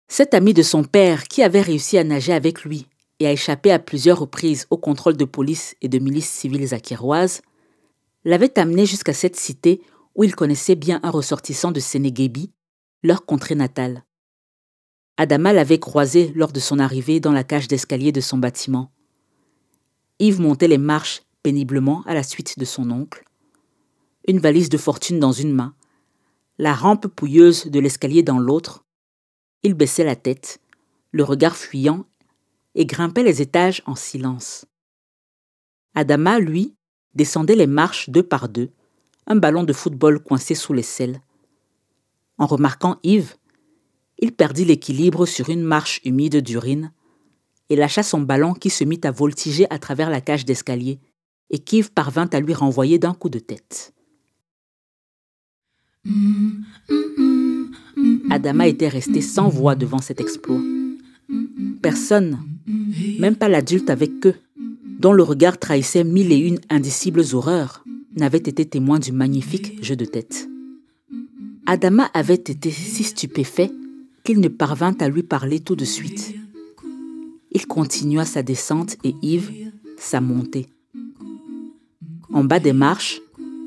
Cet 0.09 0.33
ami 0.33 0.55
de 0.55 0.63
son 0.63 0.85
père, 0.85 1.25
qui 1.25 1.43
avait 1.43 1.61
réussi 1.61 1.99
à 1.99 2.05
nager 2.05 2.33
avec 2.33 2.65
lui 2.65 2.87
et 3.21 3.27
a 3.27 3.33
échappé 3.33 3.71
à 3.71 3.79
plusieurs 3.79 4.21
reprises 4.21 4.67
au 4.71 4.79
contrôle 4.79 5.19
de 5.19 5.27
police 5.27 5.77
et 5.83 5.89
de 5.89 5.99
milices 5.99 6.31
civiles 6.31 6.73
aquiroises, 6.73 7.43
l'avait 8.25 8.59
amené 8.59 8.87
jusqu'à 8.87 9.13
cette 9.13 9.37
cité 9.37 9.83
où 10.15 10.25
il 10.25 10.35
connaissait 10.35 10.77
bien 10.77 10.99
un 11.03 11.11
ressortissant 11.11 11.73
de 11.73 11.81
Sénéguébi, 11.81 12.53
leur 13.03 13.27
contrée 13.27 13.55
natale. 13.55 14.03
Adama 15.21 15.53
l'avait 15.53 15.81
croisé 15.81 16.33
lors 16.37 16.53
de 16.53 16.61
son 16.61 16.79
arrivée 16.79 17.19
dans 17.19 17.33
la 17.33 17.43
cage 17.43 17.67
d'escalier 17.67 18.13
de 18.13 18.21
son 18.21 18.39
bâtiment. 18.39 18.93
Yves 20.21 20.41
montait 20.41 20.69
les 20.69 20.79
marches 20.79 21.23
péniblement 21.43 22.05
à 22.07 22.15
la 22.15 22.23
suite 22.23 22.57
de 22.57 22.65
son 22.65 22.93
oncle, 22.93 23.25
une 24.29 24.39
valise 24.39 24.69
de 24.69 24.79
fortune 24.79 25.19
dans 25.19 25.33
une 25.33 25.53
main, 25.53 25.75
la 26.57 26.73
rampe 26.73 27.09
pouilleuse 27.09 27.67
de 27.67 27.81
l'escalier 27.81 28.23
dans 28.23 28.39
l'autre. 28.39 28.85
Il 29.65 29.75
baissait 29.75 30.05
la 30.05 30.15
tête, 30.15 30.61
le 31.11 31.25
regard 31.25 31.57
fuyant, 31.57 32.07
et 32.77 32.87
grimpait 32.87 33.25
les 33.25 33.43
étages 33.43 33.83
en 33.87 33.97
silence. 33.97 34.67
Adama, 35.97 36.39
lui, 36.39 36.77
descendait 37.15 37.57
les 37.57 37.67
marches 37.67 38.09
deux 38.09 38.23
par 38.23 38.49
deux, 38.49 38.71
un 39.27 39.35
ballon 39.35 39.65
de 39.65 39.73
football 39.73 40.23
coincé 40.23 40.55
sous 40.55 40.75
les 40.75 40.83
selles. 40.83 41.21
En 42.39 42.47
remarquant 42.47 42.99
Yves, 43.03 43.35
il 44.19 44.33
perdit 44.33 44.65
l'équilibre 44.65 45.27
sur 45.27 45.49
une 45.49 45.63
marche 45.63 46.01
humide 46.05 46.39
d'urine 46.39 46.93
et 47.71 47.77
lâcha 47.77 48.03
son 48.03 48.21
ballon 48.21 48.55
qui 48.55 48.71
se 48.71 48.85
mit 48.85 49.01
à 49.05 49.11
voltiger 49.11 49.67
à 49.71 49.79
travers 49.79 50.11
la 50.11 50.21
cage 50.21 50.45
d'escalier 50.45 50.99
et 51.51 51.59
qu'Yves 51.59 51.93
parvint 51.93 52.29
à 52.33 52.41
lui 52.41 52.55
renvoyer 52.55 52.99
d'un 52.99 53.15
coup 53.15 53.29
de 53.29 53.39
tête. 53.39 53.95
Adama 58.31 58.67
était 58.67 58.89
resté 58.89 59.21
sans 59.21 59.49
voix 59.49 59.75
devant 59.75 59.99
cet 59.99 60.21
exploit. 60.21 60.61
Personne, 61.83 62.39
même 63.19 63.37
pas 63.37 63.49
l'adulte 63.49 63.91
avec 63.91 64.27
eux, 64.27 64.35
dont 64.99 65.13
le 65.13 65.23
regard 65.23 65.59
trahissait 65.59 66.05
mille 66.05 66.33
et 66.33 66.39
une 66.39 66.61
indicibles 66.71 67.25
horreurs, 67.33 67.85
n'avait 68.17 68.39
été 68.39 68.65
témoin 68.67 68.99
du 68.99 69.13
magnifique 69.13 69.83
jeu 69.83 69.97
de 69.97 70.05
tête. 70.05 70.49
Adama 71.67 72.11
avait 72.15 72.35
été 72.35 72.71
si 72.71 73.05
stupéfait 73.05 73.71
ne 74.37 74.49
parvint 74.49 74.95
à 75.01 75.09
lui 75.09 75.23
parler 75.23 75.61
tout 75.61 75.77
de 75.77 75.85
suite. 75.85 76.35
Il 77.51 77.67
continua 77.67 78.25
sa 78.25 78.43
descente 78.43 78.97
et 79.05 79.15
Yves 79.23 79.73
sa 79.97 80.21
montée. 80.21 80.67
En 82.33 82.45
bas 82.45 82.61
des 82.61 82.73
marches, 82.73 83.21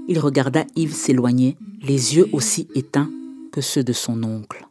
il 0.07 0.19
regarda 0.19 0.65
Yves 0.75 0.93
s'éloigner, 0.93 1.57
les 1.81 2.15
yeux 2.15 2.29
aussi 2.31 2.67
éteints 2.75 3.11
que 3.51 3.61
ceux 3.61 3.83
de 3.83 3.93
son 3.93 4.23
oncle. 4.23 4.67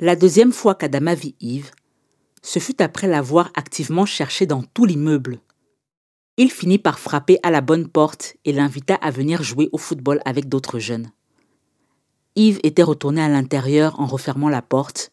La 0.00 0.16
deuxième 0.16 0.52
fois 0.52 0.74
qu'Adama 0.74 1.14
vit 1.14 1.34
Yves, 1.40 1.70
ce 2.42 2.58
fut 2.58 2.82
après 2.82 3.08
l'avoir 3.08 3.50
activement 3.54 4.06
cherché 4.06 4.46
dans 4.46 4.62
tout 4.62 4.84
l'immeuble. 4.84 5.40
Il 6.36 6.50
finit 6.50 6.78
par 6.78 6.98
frapper 6.98 7.38
à 7.42 7.50
la 7.50 7.60
bonne 7.60 7.88
porte 7.88 8.36
et 8.44 8.52
l'invita 8.52 8.96
à 8.96 9.10
venir 9.10 9.42
jouer 9.42 9.68
au 9.72 9.78
football 9.78 10.20
avec 10.24 10.48
d'autres 10.48 10.78
jeunes. 10.78 11.10
Yves 12.36 12.60
était 12.62 12.82
retourné 12.82 13.22
à 13.22 13.28
l'intérieur 13.28 13.98
en 14.00 14.06
refermant 14.06 14.48
la 14.48 14.62
porte, 14.62 15.12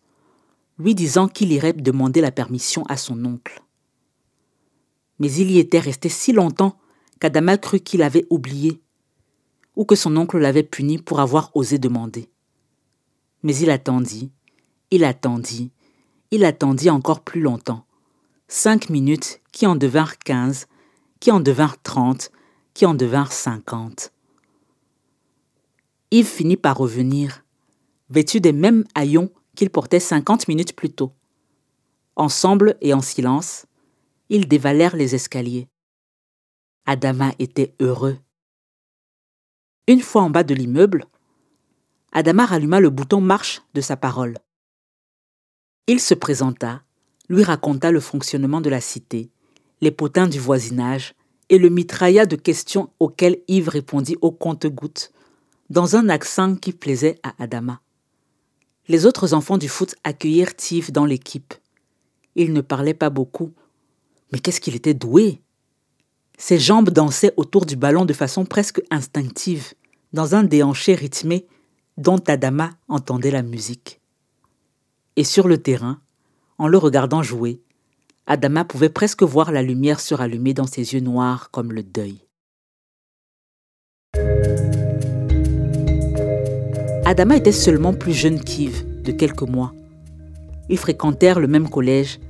lui 0.79 0.95
disant 0.95 1.27
qu'il 1.27 1.51
irait 1.51 1.73
demander 1.73 2.21
la 2.21 2.31
permission 2.31 2.83
à 2.89 2.97
son 2.97 3.23
oncle. 3.25 3.61
Mais 5.19 5.31
il 5.31 5.51
y 5.51 5.59
était 5.59 5.79
resté 5.79 6.09
si 6.09 6.33
longtemps 6.33 6.79
qu'Adama 7.19 7.57
crut 7.57 7.83
qu'il 7.83 8.01
avait 8.01 8.25
oublié, 8.31 8.81
ou 9.75 9.85
que 9.85 9.95
son 9.95 10.17
oncle 10.17 10.39
l'avait 10.39 10.63
puni 10.63 10.97
pour 10.97 11.19
avoir 11.19 11.55
osé 11.55 11.77
demander. 11.77 12.29
Mais 13.43 13.55
il 13.55 13.69
attendit, 13.69 14.31
il 14.89 15.03
attendit, 15.03 15.71
il 16.31 16.43
attendit 16.43 16.89
encore 16.89 17.21
plus 17.21 17.41
longtemps. 17.41 17.85
Cinq 18.47 18.89
minutes 18.89 19.41
qui 19.51 19.67
en 19.67 19.75
devinrent 19.75 20.17
quinze, 20.17 20.67
qui 21.19 21.31
en 21.31 21.39
devinrent 21.39 21.81
trente, 21.81 22.31
qui 22.73 22.85
en 22.85 22.95
devinrent 22.95 23.31
cinquante. 23.31 24.11
Yves 26.13 26.27
finit 26.27 26.57
par 26.57 26.77
revenir, 26.77 27.45
vêtu 28.09 28.41
des 28.41 28.51
mêmes 28.51 28.83
haillons 28.95 29.31
qu'il 29.55 29.69
portait 29.69 30.01
cinquante 30.01 30.49
minutes 30.49 30.75
plus 30.75 30.91
tôt. 30.91 31.13
Ensemble 32.17 32.75
et 32.81 32.93
en 32.93 33.01
silence, 33.01 33.65
ils 34.27 34.47
dévalèrent 34.47 34.97
les 34.97 35.15
escaliers. 35.15 35.69
Adama 36.85 37.31
était 37.39 37.73
heureux. 37.79 38.17
Une 39.87 40.01
fois 40.01 40.21
en 40.23 40.29
bas 40.29 40.43
de 40.43 40.53
l'immeuble, 40.53 41.05
Adama 42.11 42.45
ralluma 42.45 42.81
le 42.81 42.89
bouton 42.89 43.21
marche 43.21 43.61
de 43.73 43.79
sa 43.79 43.95
parole. 43.95 44.37
Il 45.87 46.01
se 46.01 46.13
présenta, 46.13 46.83
lui 47.29 47.43
raconta 47.43 47.89
le 47.89 48.01
fonctionnement 48.01 48.59
de 48.59 48.69
la 48.69 48.81
cité, 48.81 49.31
les 49.79 49.91
potins 49.91 50.27
du 50.27 50.39
voisinage 50.39 51.13
et 51.47 51.57
le 51.57 51.69
mitrailla 51.69 52.25
de 52.25 52.35
questions 52.35 52.91
auxquelles 52.99 53.41
Yves 53.47 53.69
répondit 53.69 54.17
au 54.21 54.31
compte-gouttes, 54.31 55.13
dans 55.71 55.95
un 55.95 56.09
accent 56.09 56.57
qui 56.57 56.73
plaisait 56.73 57.17
à 57.23 57.33
Adama. 57.41 57.79
Les 58.89 59.05
autres 59.05 59.33
enfants 59.33 59.57
du 59.57 59.69
foot 59.69 59.95
accueillirent 60.03 60.51
Yves 60.69 60.91
dans 60.91 61.05
l'équipe. 61.05 61.53
Il 62.35 62.51
ne 62.51 62.59
parlait 62.59 62.93
pas 62.93 63.09
beaucoup, 63.09 63.53
mais 64.33 64.39
qu'est-ce 64.39 64.59
qu'il 64.59 64.75
était 64.75 64.93
doué 64.93 65.41
Ses 66.37 66.59
jambes 66.59 66.89
dansaient 66.89 67.33
autour 67.37 67.65
du 67.65 67.77
ballon 67.77 68.03
de 68.03 68.11
façon 68.11 68.43
presque 68.43 68.81
instinctive, 68.91 69.73
dans 70.11 70.35
un 70.35 70.43
déhanché 70.43 70.93
rythmé 70.93 71.47
dont 71.95 72.19
Adama 72.27 72.71
entendait 72.89 73.31
la 73.31 73.41
musique. 73.41 74.01
Et 75.15 75.23
sur 75.23 75.47
le 75.47 75.57
terrain, 75.57 76.01
en 76.57 76.67
le 76.67 76.77
regardant 76.77 77.23
jouer, 77.23 77.61
Adama 78.27 78.65
pouvait 78.65 78.89
presque 78.89 79.23
voir 79.23 79.53
la 79.53 79.61
lumière 79.61 80.01
surallumer 80.01 80.53
dans 80.53 80.67
ses 80.67 80.95
yeux 80.95 80.99
noirs 80.99 81.49
comme 81.49 81.71
le 81.71 81.83
deuil. 81.83 82.25
Adama 87.11 87.35
était 87.35 87.51
seulement 87.51 87.91
plus 87.93 88.13
jeune 88.13 88.39
qu'Yves, 88.39 88.85
de 89.03 89.11
quelques 89.11 89.41
mois. 89.41 89.73
Ils 90.69 90.77
fréquentèrent 90.77 91.41
le 91.41 91.47
même 91.47 91.67
collège. 91.67 92.21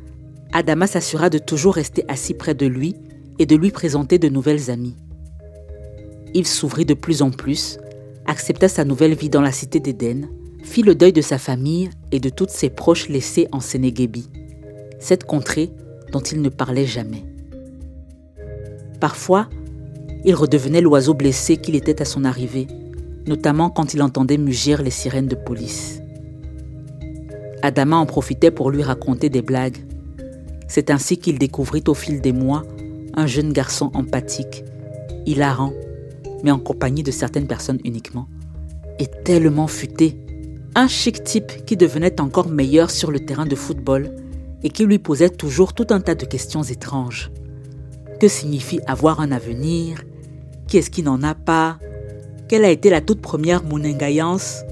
Adama 0.53 0.87
s'assura 0.87 1.29
de 1.29 1.37
toujours 1.37 1.75
rester 1.75 2.03
assis 2.07 2.33
près 2.33 2.55
de 2.55 2.65
lui 2.65 2.95
et 3.37 3.45
de 3.45 3.55
lui 3.55 3.69
présenter 3.69 4.17
de 4.17 4.27
nouvelles 4.27 4.71
amies. 4.71 4.95
Yves 6.33 6.47
s'ouvrit 6.47 6.85
de 6.85 6.95
plus 6.95 7.21
en 7.21 7.29
plus, 7.29 7.77
accepta 8.25 8.67
sa 8.67 8.83
nouvelle 8.83 9.13
vie 9.13 9.29
dans 9.29 9.41
la 9.41 9.51
cité 9.51 9.79
d'Éden, 9.79 10.27
fit 10.63 10.81
le 10.81 10.95
deuil 10.95 11.13
de 11.13 11.21
sa 11.21 11.37
famille 11.37 11.91
et 12.11 12.19
de 12.19 12.29
toutes 12.29 12.49
ses 12.49 12.71
proches 12.71 13.07
laissés 13.07 13.47
en 13.51 13.59
Sénéguébi, 13.59 14.29
cette 14.97 15.25
contrée 15.25 15.69
dont 16.11 16.21
il 16.21 16.41
ne 16.41 16.49
parlait 16.49 16.87
jamais. 16.87 17.23
Parfois, 18.99 19.47
il 20.25 20.33
redevenait 20.33 20.81
l'oiseau 20.81 21.13
blessé 21.13 21.57
qu'il 21.57 21.75
était 21.75 22.01
à 22.01 22.05
son 22.05 22.25
arrivée, 22.25 22.65
notamment 23.27 23.69
quand 23.69 23.93
il 23.93 24.01
entendait 24.01 24.37
mugir 24.37 24.81
les 24.81 24.91
sirènes 24.91 25.27
de 25.27 25.35
police. 25.35 26.01
Adama 27.61 27.97
en 27.97 28.05
profitait 28.05 28.51
pour 28.51 28.71
lui 28.71 28.81
raconter 28.81 29.29
des 29.29 29.41
blagues. 29.41 29.77
C'est 30.67 30.89
ainsi 30.89 31.17
qu'il 31.17 31.37
découvrit 31.37 31.83
au 31.87 31.93
fil 31.93 32.21
des 32.21 32.33
mois 32.33 32.63
un 33.13 33.27
jeune 33.27 33.53
garçon 33.53 33.91
empathique, 33.93 34.63
hilarant, 35.25 35.73
mais 36.43 36.51
en 36.51 36.59
compagnie 36.59 37.03
de 37.03 37.11
certaines 37.11 37.47
personnes 37.47 37.79
uniquement, 37.83 38.27
et 38.99 39.07
tellement 39.07 39.67
futé. 39.67 40.17
Un 40.73 40.87
chic 40.87 41.23
type 41.23 41.65
qui 41.65 41.75
devenait 41.75 42.21
encore 42.21 42.47
meilleur 42.47 42.89
sur 42.89 43.11
le 43.11 43.19
terrain 43.19 43.45
de 43.45 43.55
football 43.55 44.15
et 44.63 44.69
qui 44.69 44.85
lui 44.85 44.99
posait 44.99 45.29
toujours 45.29 45.73
tout 45.73 45.87
un 45.89 45.99
tas 45.99 46.15
de 46.15 46.25
questions 46.25 46.63
étranges. 46.63 47.31
Que 48.19 48.27
signifie 48.27 48.79
avoir 48.87 49.19
un 49.19 49.31
avenir? 49.31 50.01
Qui 50.67 50.77
est-ce 50.77 50.89
qui 50.89 51.03
n'en 51.03 51.21
a 51.23 51.35
pas? 51.35 51.79
Quelle 52.51 52.65
a 52.65 52.69
été 52.69 52.89
la 52.89 52.99
toute 52.99 53.21
première 53.21 53.63
moningayance 53.63 54.65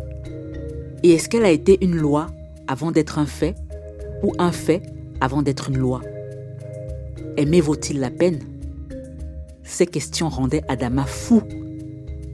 Et 1.01 1.11
est-ce 1.13 1.29
qu'elle 1.29 1.45
a 1.45 1.49
été 1.49 1.77
une 1.79 1.95
loi 1.95 2.27
avant 2.67 2.91
d'être 2.91 3.19
un 3.19 3.25
fait 3.25 3.55
ou 4.21 4.33
un 4.37 4.51
fait 4.51 4.83
avant 5.21 5.43
d'être 5.43 5.69
une 5.69 5.77
loi? 5.77 6.01
Aimer 7.37 7.61
vaut-il 7.61 8.01
la 8.01 8.09
peine? 8.09 8.39
Ces 9.63 9.87
questions 9.87 10.27
rendaient 10.27 10.65
Adama 10.67 11.05
fou. 11.05 11.41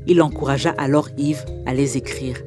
Il 0.08 0.24
encouragea 0.24 0.74
alors 0.80 1.10
Yves 1.16 1.46
à 1.68 1.76
les 1.76 1.96
écrire. 1.96 2.38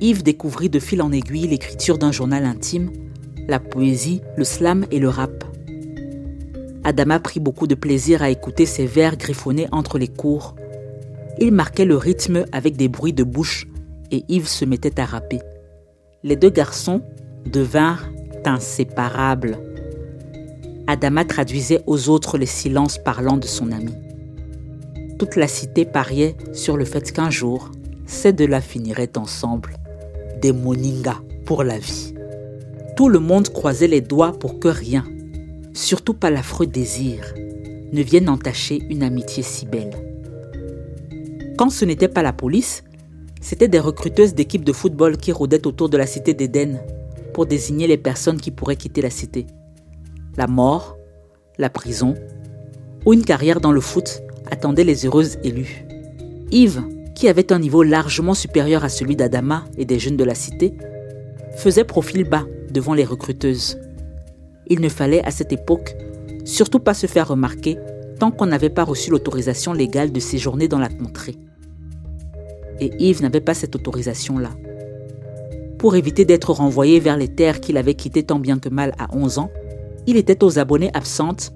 Yves 0.00 0.22
découvrit 0.22 0.68
de 0.68 0.78
fil 0.78 1.02
en 1.02 1.10
aiguille 1.10 1.48
l'écriture 1.48 1.98
d'un 1.98 2.12
journal 2.12 2.44
intime, 2.44 2.92
la 3.48 3.58
poésie, 3.58 4.20
le 4.36 4.44
slam 4.44 4.86
et 4.92 5.00
le 5.00 5.08
rap. 5.08 5.42
Adama 6.84 7.18
prit 7.18 7.40
beaucoup 7.40 7.66
de 7.66 7.74
plaisir 7.74 8.22
à 8.22 8.30
écouter 8.30 8.64
ses 8.64 8.86
vers 8.86 9.16
griffonnés 9.16 9.66
entre 9.72 9.98
les 9.98 10.06
cours. 10.06 10.54
Il 11.40 11.52
marquait 11.52 11.84
le 11.84 11.96
rythme 11.96 12.44
avec 12.50 12.76
des 12.76 12.88
bruits 12.88 13.12
de 13.12 13.22
bouche 13.22 13.68
et 14.10 14.24
Yves 14.28 14.48
se 14.48 14.64
mettait 14.64 14.98
à 14.98 15.04
rapper. 15.04 15.38
Les 16.24 16.34
deux 16.34 16.50
garçons 16.50 17.02
devinrent 17.46 18.08
inséparables. 18.44 19.58
Adama 20.88 21.24
traduisait 21.24 21.82
aux 21.86 22.08
autres 22.08 22.38
les 22.38 22.46
silences 22.46 22.98
parlants 22.98 23.36
de 23.36 23.46
son 23.46 23.70
ami. 23.70 23.92
Toute 25.18 25.36
la 25.36 25.46
cité 25.46 25.84
pariait 25.84 26.34
sur 26.52 26.76
le 26.76 26.84
fait 26.84 27.12
qu'un 27.12 27.30
jour, 27.30 27.70
ces 28.06 28.32
deux-là 28.32 28.60
finiraient 28.60 29.16
ensemble 29.16 29.74
des 30.40 30.52
moningas 30.52 31.20
pour 31.44 31.62
la 31.62 31.78
vie. 31.78 32.14
Tout 32.96 33.08
le 33.08 33.20
monde 33.20 33.48
croisait 33.50 33.86
les 33.86 34.00
doigts 34.00 34.32
pour 34.32 34.58
que 34.58 34.68
rien, 34.68 35.04
surtout 35.74 36.14
pas 36.14 36.30
l'affreux 36.30 36.66
désir, 36.66 37.34
ne 37.92 38.02
vienne 38.02 38.28
entacher 38.28 38.82
une 38.88 39.02
amitié 39.02 39.42
si 39.42 39.66
belle. 39.66 40.07
Quand 41.58 41.70
ce 41.70 41.84
n'était 41.84 42.06
pas 42.06 42.22
la 42.22 42.32
police, 42.32 42.84
c'était 43.40 43.66
des 43.66 43.80
recruteuses 43.80 44.32
d'équipes 44.32 44.62
de 44.62 44.72
football 44.72 45.16
qui 45.16 45.32
rôdaient 45.32 45.66
autour 45.66 45.88
de 45.88 45.96
la 45.96 46.06
cité 46.06 46.32
d'Éden 46.32 46.80
pour 47.34 47.46
désigner 47.46 47.88
les 47.88 47.96
personnes 47.96 48.40
qui 48.40 48.52
pourraient 48.52 48.76
quitter 48.76 49.02
la 49.02 49.10
cité. 49.10 49.44
La 50.36 50.46
mort, 50.46 50.96
la 51.58 51.68
prison 51.68 52.14
ou 53.04 53.12
une 53.12 53.24
carrière 53.24 53.60
dans 53.60 53.72
le 53.72 53.80
foot 53.80 54.22
attendaient 54.48 54.84
les 54.84 55.04
heureuses 55.04 55.38
élues. 55.42 55.84
Yves, 56.52 56.84
qui 57.16 57.28
avait 57.28 57.52
un 57.52 57.58
niveau 57.58 57.82
largement 57.82 58.34
supérieur 58.34 58.84
à 58.84 58.88
celui 58.88 59.16
d'Adama 59.16 59.64
et 59.76 59.84
des 59.84 59.98
jeunes 59.98 60.16
de 60.16 60.22
la 60.22 60.36
cité, 60.36 60.76
faisait 61.56 61.82
profil 61.82 62.22
bas 62.22 62.46
devant 62.70 62.94
les 62.94 63.04
recruteuses. 63.04 63.80
Il 64.68 64.80
ne 64.80 64.88
fallait 64.88 65.24
à 65.24 65.32
cette 65.32 65.52
époque 65.52 65.96
surtout 66.44 66.78
pas 66.78 66.94
se 66.94 67.08
faire 67.08 67.26
remarquer 67.26 67.78
tant 68.20 68.30
qu'on 68.30 68.46
n'avait 68.46 68.70
pas 68.70 68.84
reçu 68.84 69.10
l'autorisation 69.10 69.72
légale 69.72 70.12
de 70.12 70.20
séjourner 70.20 70.68
dans 70.68 70.78
la 70.78 70.88
contrée. 70.88 71.34
Et 72.80 72.90
Yves 72.98 73.22
n'avait 73.22 73.40
pas 73.40 73.54
cette 73.54 73.74
autorisation-là. 73.74 74.50
Pour 75.78 75.94
éviter 75.96 76.24
d'être 76.24 76.52
renvoyé 76.52 77.00
vers 77.00 77.16
les 77.16 77.28
terres 77.28 77.60
qu'il 77.60 77.76
avait 77.76 77.94
quittées 77.94 78.24
tant 78.24 78.38
bien 78.38 78.58
que 78.58 78.68
mal 78.68 78.94
à 78.98 79.14
11 79.14 79.38
ans, 79.38 79.50
il 80.06 80.16
était 80.16 80.42
aux 80.42 80.58
abonnés 80.58 80.90
absentes 80.94 81.52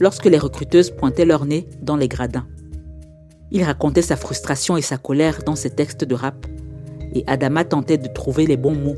lorsque 0.00 0.26
les 0.26 0.38
recruteuses 0.38 0.90
pointaient 0.90 1.24
leur 1.24 1.44
nez 1.44 1.68
dans 1.82 1.96
les 1.96 2.08
gradins. 2.08 2.46
Il 3.50 3.62
racontait 3.62 4.02
sa 4.02 4.16
frustration 4.16 4.76
et 4.76 4.82
sa 4.82 4.96
colère 4.96 5.40
dans 5.44 5.56
ses 5.56 5.70
textes 5.70 6.04
de 6.04 6.14
rap, 6.14 6.46
et 7.14 7.24
Adama 7.26 7.64
tentait 7.64 7.98
de 7.98 8.08
trouver 8.08 8.46
les 8.46 8.56
bons 8.56 8.74
mots 8.74 8.96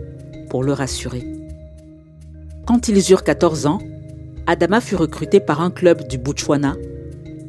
pour 0.48 0.62
le 0.62 0.72
rassurer. 0.72 1.24
Quand 2.66 2.88
ils 2.88 3.10
eurent 3.10 3.24
14 3.24 3.66
ans, 3.66 3.78
Adama 4.46 4.80
fut 4.80 4.96
recruté 4.96 5.40
par 5.40 5.60
un 5.60 5.70
club 5.70 6.06
du 6.08 6.18
Botswana 6.18 6.76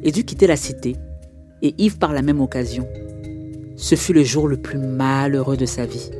et 0.02 0.12
dut 0.12 0.24
quitter 0.24 0.46
la 0.46 0.56
cité, 0.56 0.96
et 1.62 1.74
Yves 1.78 1.98
par 1.98 2.12
la 2.12 2.22
même 2.22 2.40
occasion. 2.40 2.86
Ce 3.80 3.94
fut 3.94 4.12
le 4.12 4.22
jour 4.22 4.46
le 4.46 4.58
plus 4.58 4.78
malheureux 4.78 5.56
de 5.56 5.64
sa 5.64 5.86
vie. 5.86 6.10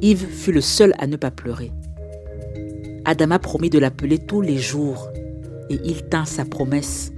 Yves 0.00 0.26
fut 0.26 0.50
le 0.50 0.62
seul 0.62 0.94
à 0.98 1.06
ne 1.06 1.16
pas 1.16 1.30
pleurer. 1.30 1.70
Adama 3.04 3.38
promit 3.38 3.68
de 3.68 3.78
l'appeler 3.78 4.18
tous 4.18 4.40
les 4.40 4.56
jours, 4.56 5.10
et 5.68 5.78
il 5.84 6.08
tint 6.08 6.24
sa 6.24 6.46
promesse. 6.46 7.12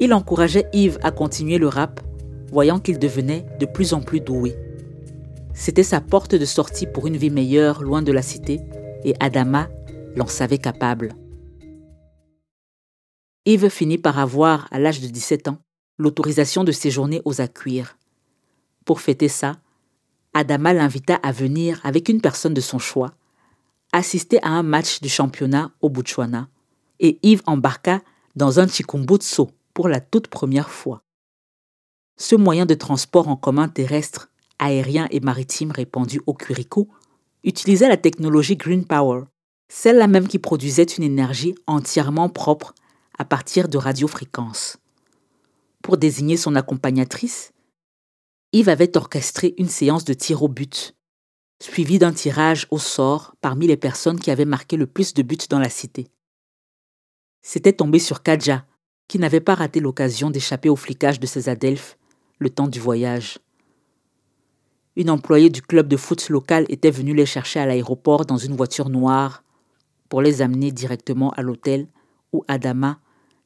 Il 0.00 0.12
encourageait 0.12 0.66
Yves 0.72 0.98
à 1.04 1.12
continuer 1.12 1.58
le 1.58 1.68
rap, 1.68 2.00
voyant 2.50 2.80
qu'il 2.80 2.98
devenait 2.98 3.46
de 3.60 3.66
plus 3.66 3.94
en 3.94 4.00
plus 4.00 4.20
doué. 4.20 4.56
C'était 5.54 5.84
sa 5.84 6.00
porte 6.00 6.34
de 6.34 6.44
sortie 6.44 6.86
pour 6.86 7.06
une 7.06 7.16
vie 7.16 7.30
meilleure 7.30 7.84
loin 7.84 8.02
de 8.02 8.10
la 8.10 8.22
cité, 8.22 8.60
et 9.04 9.14
Adama 9.20 9.68
l'en 10.16 10.26
savait 10.26 10.58
capable. 10.58 11.14
Yves 13.46 13.70
finit 13.70 13.98
par 13.98 14.18
avoir, 14.18 14.66
à 14.72 14.80
l'âge 14.80 15.00
de 15.00 15.06
17 15.06 15.46
ans, 15.46 15.58
l'autorisation 15.98 16.64
de 16.64 16.72
séjourner 16.72 17.22
aux 17.24 17.40
Acuirs. 17.40 17.97
Pour 18.88 19.02
fêter 19.02 19.28
ça, 19.28 19.58
Adama 20.32 20.72
l'invita 20.72 21.16
à 21.16 21.30
venir 21.30 21.78
avec 21.84 22.08
une 22.08 22.22
personne 22.22 22.54
de 22.54 22.62
son 22.62 22.78
choix, 22.78 23.12
assister 23.92 24.42
à 24.42 24.48
un 24.48 24.62
match 24.62 25.02
du 25.02 25.10
championnat 25.10 25.72
au 25.82 25.90
Botswana, 25.90 26.48
et 26.98 27.18
Yves 27.22 27.42
embarqua 27.44 28.00
dans 28.34 28.60
un 28.60 28.66
chikumbutsu, 28.66 29.42
pour 29.74 29.90
la 29.90 30.00
toute 30.00 30.28
première 30.28 30.70
fois. 30.70 31.02
Ce 32.16 32.34
moyen 32.34 32.64
de 32.64 32.72
transport 32.72 33.28
en 33.28 33.36
commun 33.36 33.68
terrestre, 33.68 34.30
aérien 34.58 35.06
et 35.10 35.20
maritime 35.20 35.70
répandu 35.70 36.22
au 36.26 36.32
Kuriku 36.32 36.88
utilisait 37.44 37.90
la 37.90 37.98
technologie 37.98 38.56
Green 38.56 38.86
Power, 38.86 39.24
celle-là 39.68 40.06
même 40.06 40.28
qui 40.28 40.38
produisait 40.38 40.84
une 40.84 41.04
énergie 41.04 41.54
entièrement 41.66 42.30
propre 42.30 42.74
à 43.18 43.26
partir 43.26 43.68
de 43.68 43.76
radiofréquences. 43.76 44.78
Pour 45.82 45.98
désigner 45.98 46.38
son 46.38 46.56
accompagnatrice, 46.56 47.52
Yves 48.52 48.70
avait 48.70 48.96
orchestré 48.96 49.54
une 49.58 49.68
séance 49.68 50.06
de 50.06 50.14
tir 50.14 50.42
au 50.42 50.48
but, 50.48 50.96
suivie 51.60 51.98
d'un 51.98 52.12
tirage 52.12 52.66
au 52.70 52.78
sort 52.78 53.34
parmi 53.42 53.66
les 53.66 53.76
personnes 53.76 54.18
qui 54.18 54.30
avaient 54.30 54.46
marqué 54.46 54.78
le 54.78 54.86
plus 54.86 55.12
de 55.12 55.22
buts 55.22 55.36
dans 55.50 55.58
la 55.58 55.68
cité. 55.68 56.08
C'était 57.42 57.74
tombé 57.74 57.98
sur 57.98 58.22
Kadja, 58.22 58.64
qui 59.06 59.18
n'avait 59.18 59.40
pas 59.40 59.54
raté 59.54 59.80
l'occasion 59.80 60.30
d'échapper 60.30 60.70
au 60.70 60.76
flicage 60.76 61.20
de 61.20 61.26
ses 61.26 61.50
adelphes 61.50 61.98
le 62.38 62.48
temps 62.48 62.68
du 62.68 62.80
voyage. 62.80 63.38
Une 64.96 65.10
employée 65.10 65.50
du 65.50 65.60
club 65.60 65.86
de 65.86 65.98
foot 65.98 66.30
local 66.30 66.64
était 66.70 66.90
venue 66.90 67.14
les 67.14 67.26
chercher 67.26 67.60
à 67.60 67.66
l'aéroport 67.66 68.24
dans 68.24 68.38
une 68.38 68.56
voiture 68.56 68.88
noire 68.88 69.44
pour 70.08 70.22
les 70.22 70.40
amener 70.40 70.72
directement 70.72 71.30
à 71.32 71.42
l'hôtel 71.42 71.86
où 72.32 72.44
Adama 72.48 72.98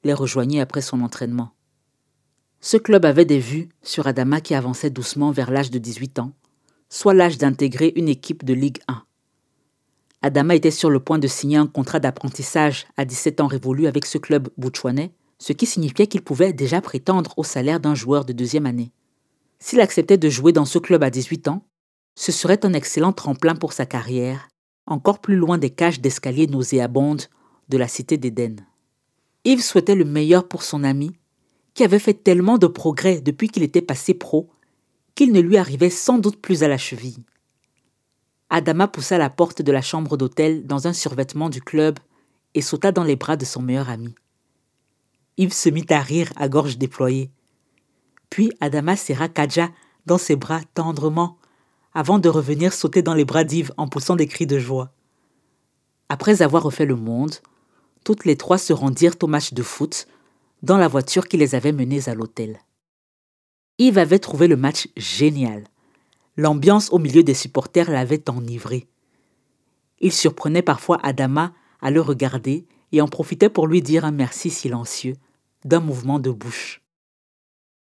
les 0.04 0.14
rejoignait 0.14 0.60
après 0.60 0.80
son 0.80 1.00
entraînement. 1.00 1.52
Ce 2.62 2.78
club 2.78 3.04
avait 3.04 3.26
des 3.26 3.38
vues 3.38 3.68
sur 3.82 4.06
Adama 4.06 4.40
qui 4.40 4.54
avançait 4.54 4.88
doucement 4.88 5.30
vers 5.30 5.50
l'âge 5.50 5.70
de 5.70 5.78
18 5.78 6.20
ans, 6.20 6.32
soit 6.88 7.12
l'âge 7.12 7.36
d'intégrer 7.36 7.92
une 7.96 8.08
équipe 8.08 8.44
de 8.44 8.54
Ligue 8.54 8.78
1. 8.88 9.02
Adama 10.22 10.54
était 10.54 10.70
sur 10.70 10.88
le 10.88 11.00
point 11.00 11.18
de 11.18 11.26
signer 11.26 11.58
un 11.58 11.66
contrat 11.66 12.00
d'apprentissage 12.00 12.86
à 12.96 13.04
17 13.04 13.40
ans 13.42 13.46
révolu 13.48 13.86
avec 13.86 14.06
ce 14.06 14.16
club 14.16 14.48
boutchouanais 14.56 15.12
ce 15.42 15.52
qui 15.52 15.66
signifiait 15.66 16.06
qu'il 16.06 16.22
pouvait 16.22 16.52
déjà 16.52 16.80
prétendre 16.80 17.34
au 17.36 17.42
salaire 17.42 17.80
d'un 17.80 17.96
joueur 17.96 18.24
de 18.24 18.32
deuxième 18.32 18.64
année. 18.64 18.92
S'il 19.58 19.80
acceptait 19.80 20.16
de 20.16 20.30
jouer 20.30 20.52
dans 20.52 20.64
ce 20.64 20.78
club 20.78 21.02
à 21.02 21.10
18 21.10 21.48
ans, 21.48 21.64
ce 22.14 22.30
serait 22.30 22.64
un 22.64 22.74
excellent 22.74 23.12
tremplin 23.12 23.56
pour 23.56 23.72
sa 23.72 23.84
carrière, 23.84 24.48
encore 24.86 25.20
plus 25.20 25.34
loin 25.34 25.58
des 25.58 25.70
cages 25.70 26.00
d'escalier 26.00 26.46
nauséabondes 26.46 27.22
de 27.68 27.76
la 27.76 27.88
cité 27.88 28.18
d'Éden. 28.18 28.54
Yves 29.44 29.64
souhaitait 29.64 29.96
le 29.96 30.04
meilleur 30.04 30.46
pour 30.46 30.62
son 30.62 30.84
ami, 30.84 31.10
qui 31.74 31.84
avait 31.84 31.98
fait 31.98 32.14
tellement 32.14 32.58
de 32.58 32.66
progrès 32.66 33.20
depuis 33.20 33.48
qu'il 33.48 33.62
était 33.62 33.82
passé 33.82 34.14
pro, 34.14 34.50
qu'il 35.14 35.32
ne 35.32 35.40
lui 35.40 35.56
arrivait 35.56 35.90
sans 35.90 36.18
doute 36.18 36.40
plus 36.40 36.62
à 36.62 36.68
la 36.68 36.78
cheville. 36.78 37.24
Adama 38.50 38.88
poussa 38.88 39.16
la 39.16 39.30
porte 39.30 39.62
de 39.62 39.72
la 39.72 39.80
chambre 39.80 40.16
d'hôtel 40.16 40.66
dans 40.66 40.86
un 40.86 40.92
survêtement 40.92 41.48
du 41.48 41.62
club 41.62 41.98
et 42.54 42.60
sauta 42.60 42.92
dans 42.92 43.04
les 43.04 43.16
bras 43.16 43.36
de 43.36 43.44
son 43.44 43.62
meilleur 43.62 43.88
ami. 43.88 44.14
Yves 45.38 45.54
se 45.54 45.70
mit 45.70 45.86
à 45.88 46.00
rire 46.00 46.30
à 46.36 46.48
gorge 46.48 46.76
déployée. 46.76 47.30
Puis 48.28 48.52
Adama 48.60 48.96
serra 48.96 49.28
Kaja 49.28 49.70
dans 50.04 50.18
ses 50.18 50.36
bras 50.36 50.60
tendrement, 50.74 51.38
avant 51.94 52.18
de 52.18 52.28
revenir 52.28 52.72
sauter 52.72 53.02
dans 53.02 53.14
les 53.14 53.24
bras 53.24 53.44
d'Yves 53.44 53.72
en 53.76 53.88
poussant 53.88 54.16
des 54.16 54.26
cris 54.26 54.46
de 54.46 54.58
joie. 54.58 54.92
Après 56.08 56.42
avoir 56.42 56.62
refait 56.62 56.86
le 56.86 56.96
monde, 56.96 57.36
toutes 58.04 58.24
les 58.24 58.36
trois 58.36 58.58
se 58.58 58.72
rendirent 58.72 59.16
au 59.22 59.26
match 59.26 59.54
de 59.54 59.62
foot 59.62 60.06
dans 60.62 60.76
la 60.76 60.88
voiture 60.88 61.28
qui 61.28 61.36
les 61.36 61.54
avait 61.54 61.72
menées 61.72 62.08
à 62.08 62.14
l'hôtel. 62.14 62.60
Yves 63.78 63.98
avait 63.98 64.18
trouvé 64.18 64.46
le 64.46 64.56
match 64.56 64.88
génial. 64.96 65.64
L'ambiance 66.36 66.92
au 66.92 66.98
milieu 66.98 67.22
des 67.22 67.34
supporters 67.34 67.90
l'avait 67.90 68.28
enivré. 68.30 68.86
Il 70.00 70.12
surprenait 70.12 70.62
parfois 70.62 70.98
Adama 71.02 71.52
à 71.80 71.90
le 71.90 72.00
regarder 72.00 72.64
et 72.92 73.00
en 73.00 73.08
profitait 73.08 73.48
pour 73.48 73.66
lui 73.66 73.82
dire 73.82 74.04
un 74.04 74.12
merci 74.12 74.50
silencieux, 74.50 75.16
d'un 75.64 75.80
mouvement 75.80 76.18
de 76.18 76.30
bouche. 76.30 76.82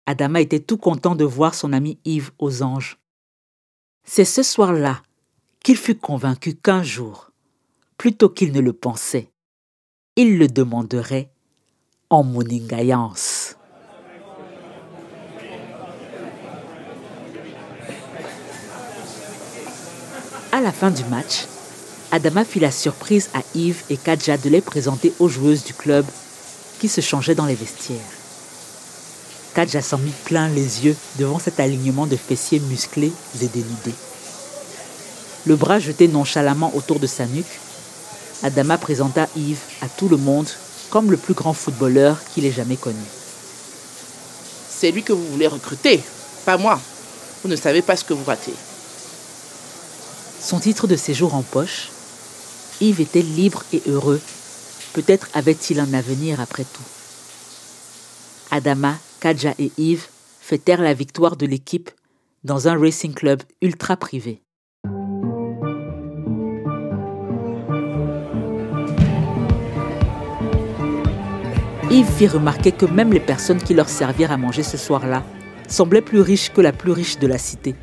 Adama 0.05 0.41
était 0.41 0.59
tout 0.59 0.77
content 0.77 1.15
de 1.15 1.25
voir 1.25 1.55
son 1.55 1.73
ami 1.73 1.99
Yves 2.05 2.31
aux 2.39 2.61
anges. 2.61 2.99
C'est 4.03 4.25
ce 4.25 4.43
soir-là 4.43 5.01
qu'il 5.63 5.77
fut 5.77 5.97
convaincu 5.97 6.55
qu'un 6.55 6.83
jour, 6.83 7.31
plutôt 7.97 8.29
qu'il 8.29 8.51
ne 8.51 8.59
le 8.59 8.73
pensait, 8.73 9.31
il 10.15 10.37
le 10.37 10.47
demanderait 10.47 11.31
en 12.15 12.23
moningayance. 12.23 13.55
À 20.53 20.61
la 20.61 20.71
fin 20.71 20.91
du 20.91 21.03
match, 21.05 21.45
Adama 22.13 22.45
fit 22.45 22.61
la 22.61 22.71
surprise 22.71 23.29
à 23.33 23.39
Yves 23.53 23.83
et 23.89 23.97
Kadja 23.97 24.37
de 24.37 24.47
les 24.49 24.61
présenter 24.61 25.11
aux 25.19 25.27
joueuses 25.27 25.65
du 25.65 25.73
club 25.73 26.05
qui 26.79 26.87
se 26.87 27.01
changeaient 27.01 27.35
dans 27.35 27.45
les 27.45 27.55
vestiaires. 27.55 27.99
Kadja 29.53 29.81
s'en 29.81 29.97
mit 29.97 30.13
plein 30.23 30.47
les 30.47 30.85
yeux 30.85 30.95
devant 31.19 31.39
cet 31.39 31.59
alignement 31.59 32.07
de 32.07 32.15
fessiers 32.15 32.61
musclés 32.61 33.11
et 33.41 33.47
dénudés. 33.47 33.95
Le 35.45 35.57
bras 35.57 35.79
jeté 35.79 36.07
nonchalamment 36.07 36.73
autour 36.75 37.01
de 37.01 37.07
sa 37.07 37.25
nuque, 37.25 37.59
Adama 38.41 38.77
présenta 38.77 39.27
Yves 39.35 39.59
à 39.81 39.89
tout 39.89 40.07
le 40.07 40.17
monde 40.17 40.47
comme 40.95 41.11
le 41.11 41.17
plus 41.17 41.33
grand 41.33 41.51
footballeur 41.51 42.23
qu'il 42.23 42.45
ait 42.45 42.53
jamais 42.53 42.77
connu. 42.77 43.03
C'est 44.69 44.91
lui 44.91 45.03
que 45.03 45.11
vous 45.11 45.27
voulez 45.27 45.45
recruter, 45.45 46.01
pas 46.45 46.55
moi. 46.55 46.79
Vous 47.43 47.49
ne 47.49 47.57
savez 47.57 47.81
pas 47.81 47.97
ce 47.97 48.05
que 48.05 48.13
vous 48.13 48.23
ratez. 48.23 48.53
Son 50.39 50.57
titre 50.57 50.87
de 50.87 50.95
séjour 50.95 51.35
en 51.35 51.41
poche, 51.41 51.89
Yves 52.79 53.01
était 53.01 53.21
libre 53.21 53.65
et 53.73 53.81
heureux? 53.87 54.21
Peut-être 54.93 55.27
avait-il 55.33 55.81
un 55.81 55.93
avenir 55.93 56.39
après 56.39 56.63
tout. 56.63 56.87
Adama, 58.49 58.95
Kadja 59.19 59.53
et 59.59 59.73
Yves 59.77 60.07
fêtèrent 60.39 60.81
la 60.81 60.93
victoire 60.93 61.35
de 61.35 61.45
l'équipe 61.45 61.91
dans 62.45 62.69
un 62.69 62.79
racing 62.79 63.13
club 63.13 63.43
ultra 63.61 63.97
privé. 63.97 64.44
Yves 71.95 72.11
fit 72.11 72.27
remarquer 72.27 72.73
que 72.73 72.85
même 72.85 73.13
les 73.13 73.21
personnes 73.21 73.63
qui 73.63 73.73
leur 73.73 73.87
servirent 73.87 74.33
à 74.33 74.35
manger 74.35 74.63
ce 74.63 74.75
soir-là 74.75 75.23
semblaient 75.69 76.01
plus 76.01 76.19
riches 76.19 76.51
que 76.51 76.59
la 76.59 76.73
plus 76.73 76.91
riche 76.91 77.19
de 77.19 77.25
la 77.25 77.37
cité. 77.37 77.73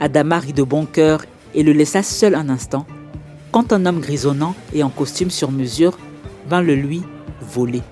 Adama 0.00 0.40
rit 0.40 0.52
de 0.52 0.64
bon 0.64 0.84
cœur 0.84 1.24
et 1.54 1.62
le 1.62 1.70
laissa 1.70 2.02
seul 2.02 2.34
un 2.34 2.48
instant, 2.48 2.84
quand 3.52 3.72
un 3.72 3.86
homme 3.86 4.00
grisonnant 4.00 4.56
et 4.74 4.82
en 4.82 4.88
costume 4.88 5.30
sur 5.30 5.52
mesure 5.52 5.96
vint 6.48 6.60
le 6.60 6.74
lui 6.74 7.04
voler. 7.40 7.82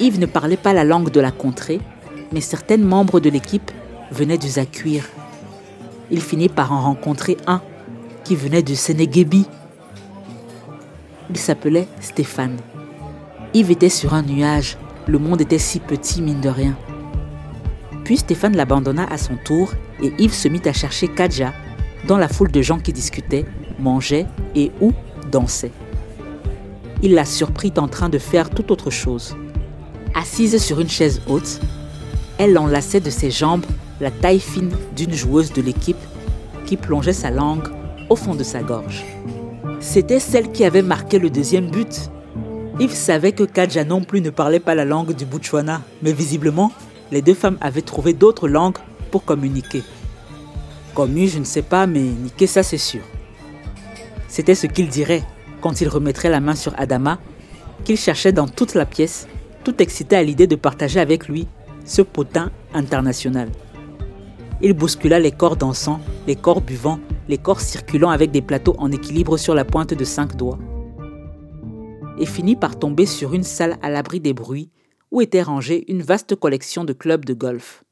Yves 0.00 0.20
ne 0.20 0.26
parlait 0.26 0.58
pas 0.58 0.74
la 0.74 0.84
langue 0.84 1.10
de 1.10 1.20
la 1.20 1.30
contrée, 1.30 1.80
mais 2.32 2.42
certains 2.42 2.76
membres 2.76 3.20
de 3.20 3.30
l'équipe 3.30 3.70
venaient 4.10 4.36
du 4.36 4.48
Zakuir. 4.48 5.08
Il 6.10 6.20
finit 6.20 6.50
par 6.50 6.72
en 6.72 6.82
rencontrer 6.82 7.38
un 7.46 7.62
qui 8.22 8.36
venait 8.36 8.62
du 8.62 8.76
Sénéguébi. 8.76 9.46
Il 11.30 11.38
s'appelait 11.38 11.88
Stéphane. 12.02 12.58
Yves 13.56 13.70
était 13.70 13.88
sur 13.88 14.12
un 14.12 14.20
nuage, 14.20 14.76
le 15.06 15.18
monde 15.18 15.40
était 15.40 15.56
si 15.56 15.80
petit 15.80 16.20
mine 16.20 16.42
de 16.42 16.50
rien. 16.50 16.76
Puis 18.04 18.18
Stéphane 18.18 18.54
l'abandonna 18.54 19.06
à 19.10 19.16
son 19.16 19.38
tour 19.46 19.72
et 20.02 20.12
Yves 20.18 20.34
se 20.34 20.48
mit 20.48 20.60
à 20.66 20.74
chercher 20.74 21.08
Kadja 21.08 21.54
dans 22.06 22.18
la 22.18 22.28
foule 22.28 22.52
de 22.52 22.60
gens 22.60 22.78
qui 22.78 22.92
discutaient, 22.92 23.46
mangeaient 23.78 24.26
et 24.54 24.72
ou 24.82 24.92
dansaient. 25.32 25.72
Il 27.02 27.14
la 27.14 27.24
surprit 27.24 27.72
en 27.78 27.88
train 27.88 28.10
de 28.10 28.18
faire 28.18 28.50
tout 28.50 28.70
autre 28.70 28.90
chose. 28.90 29.34
Assise 30.14 30.62
sur 30.62 30.78
une 30.78 30.90
chaise 30.90 31.22
haute, 31.26 31.58
elle 32.36 32.58
enlaçait 32.58 33.00
de 33.00 33.08
ses 33.08 33.30
jambes 33.30 33.64
la 34.02 34.10
taille 34.10 34.38
fine 34.38 34.76
d'une 34.94 35.14
joueuse 35.14 35.54
de 35.54 35.62
l'équipe 35.62 35.96
qui 36.66 36.76
plongeait 36.76 37.14
sa 37.14 37.30
langue 37.30 37.68
au 38.10 38.16
fond 38.16 38.34
de 38.34 38.44
sa 38.44 38.62
gorge. 38.62 39.02
C'était 39.80 40.20
celle 40.20 40.52
qui 40.52 40.62
avait 40.66 40.82
marqué 40.82 41.18
le 41.18 41.30
deuxième 41.30 41.70
but. 41.70 42.10
Yves 42.78 42.94
savait 42.94 43.32
que 43.32 43.44
Kadja 43.44 43.84
non 43.84 44.02
plus 44.02 44.20
ne 44.20 44.28
parlait 44.28 44.60
pas 44.60 44.74
la 44.74 44.84
langue 44.84 45.14
du 45.14 45.24
Botswana, 45.24 45.80
mais 46.02 46.12
visiblement, 46.12 46.72
les 47.10 47.22
deux 47.22 47.32
femmes 47.32 47.56
avaient 47.62 47.80
trouvé 47.80 48.12
d'autres 48.12 48.48
langues 48.48 48.76
pour 49.10 49.24
communiquer. 49.24 49.82
Commu, 50.94 51.26
je 51.26 51.38
ne 51.38 51.44
sais 51.44 51.62
pas, 51.62 51.86
mais 51.86 52.00
niquer 52.00 52.46
ça 52.46 52.62
c'est 52.62 52.76
sûr. 52.76 53.00
C'était 54.28 54.54
ce 54.54 54.66
qu'il 54.66 54.88
dirait 54.88 55.22
quand 55.62 55.80
il 55.80 55.88
remettrait 55.88 56.28
la 56.28 56.40
main 56.40 56.54
sur 56.54 56.78
Adama, 56.78 57.18
qu'il 57.84 57.96
cherchait 57.96 58.32
dans 58.32 58.46
toute 58.46 58.74
la 58.74 58.84
pièce, 58.84 59.26
tout 59.64 59.80
excité 59.82 60.14
à 60.14 60.22
l'idée 60.22 60.46
de 60.46 60.56
partager 60.56 61.00
avec 61.00 61.28
lui 61.28 61.48
ce 61.86 62.02
potin 62.02 62.50
international. 62.74 63.48
Il 64.60 64.74
bouscula 64.74 65.18
les 65.18 65.32
corps 65.32 65.56
dansants, 65.56 66.00
les 66.26 66.36
corps 66.36 66.60
buvants, 66.60 67.00
les 67.26 67.38
corps 67.38 67.60
circulant 67.60 68.10
avec 68.10 68.32
des 68.32 68.42
plateaux 68.42 68.76
en 68.78 68.92
équilibre 68.92 69.38
sur 69.38 69.54
la 69.54 69.64
pointe 69.64 69.94
de 69.94 70.04
cinq 70.04 70.36
doigts. 70.36 70.58
Et 72.18 72.26
finit 72.26 72.56
par 72.56 72.78
tomber 72.78 73.06
sur 73.06 73.34
une 73.34 73.42
salle 73.42 73.76
à 73.82 73.90
l'abri 73.90 74.20
des 74.20 74.32
bruits 74.32 74.70
où 75.10 75.20
était 75.20 75.42
rangée 75.42 75.90
une 75.90 76.02
vaste 76.02 76.34
collection 76.34 76.84
de 76.84 76.92
clubs 76.92 77.24
de 77.24 77.34
golf. 77.34 77.84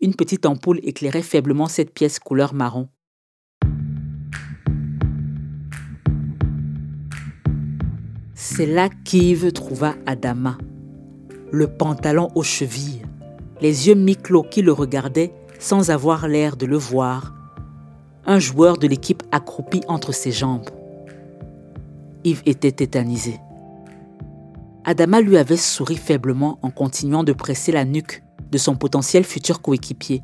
Une 0.00 0.14
petite 0.14 0.46
ampoule 0.46 0.80
éclairait 0.82 1.22
faiblement 1.22 1.66
cette 1.66 1.92
pièce 1.92 2.18
couleur 2.18 2.54
marron. 2.54 2.88
C'est 8.34 8.66
là 8.66 8.88
qu'Yves 9.04 9.52
trouva 9.52 9.94
Adama, 10.04 10.58
le 11.50 11.66
pantalon 11.66 12.28
aux 12.34 12.42
chevilles, 12.42 13.02
les 13.60 13.88
yeux 13.88 13.94
mi-clos 13.94 14.42
qui 14.42 14.60
le 14.60 14.72
regardaient 14.72 15.32
sans 15.58 15.90
avoir 15.90 16.28
l'air 16.28 16.56
de 16.56 16.66
le 16.66 16.76
voir, 16.76 17.34
un 18.26 18.38
joueur 18.38 18.76
de 18.76 18.86
l'équipe 18.86 19.22
accroupi 19.32 19.80
entre 19.88 20.12
ses 20.12 20.32
jambes. 20.32 20.68
Yves 22.24 22.42
était 22.46 22.72
tétanisé. 22.72 23.38
Adama 24.84 25.20
lui 25.20 25.36
avait 25.36 25.56
souri 25.56 25.96
faiblement 25.96 26.58
en 26.62 26.70
continuant 26.70 27.24
de 27.24 27.32
presser 27.32 27.72
la 27.72 27.84
nuque 27.84 28.22
de 28.50 28.58
son 28.58 28.76
potentiel 28.76 29.24
futur 29.24 29.62
coéquipier 29.62 30.22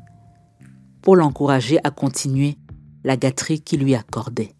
pour 1.01 1.15
l'encourager 1.15 1.79
à 1.83 1.91
continuer 1.91 2.57
la 3.03 3.17
gâterie 3.17 3.61
qu'il 3.61 3.81
lui 3.83 3.95
accordait. 3.95 4.53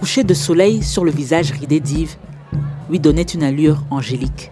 Coucher 0.00 0.24
de 0.24 0.32
soleil 0.32 0.82
sur 0.82 1.04
le 1.04 1.10
visage 1.10 1.52
ridé 1.52 1.78
d'Yves 1.78 2.16
lui 2.88 2.98
donnait 2.98 3.20
une 3.20 3.42
allure 3.42 3.84
angélique. 3.90 4.50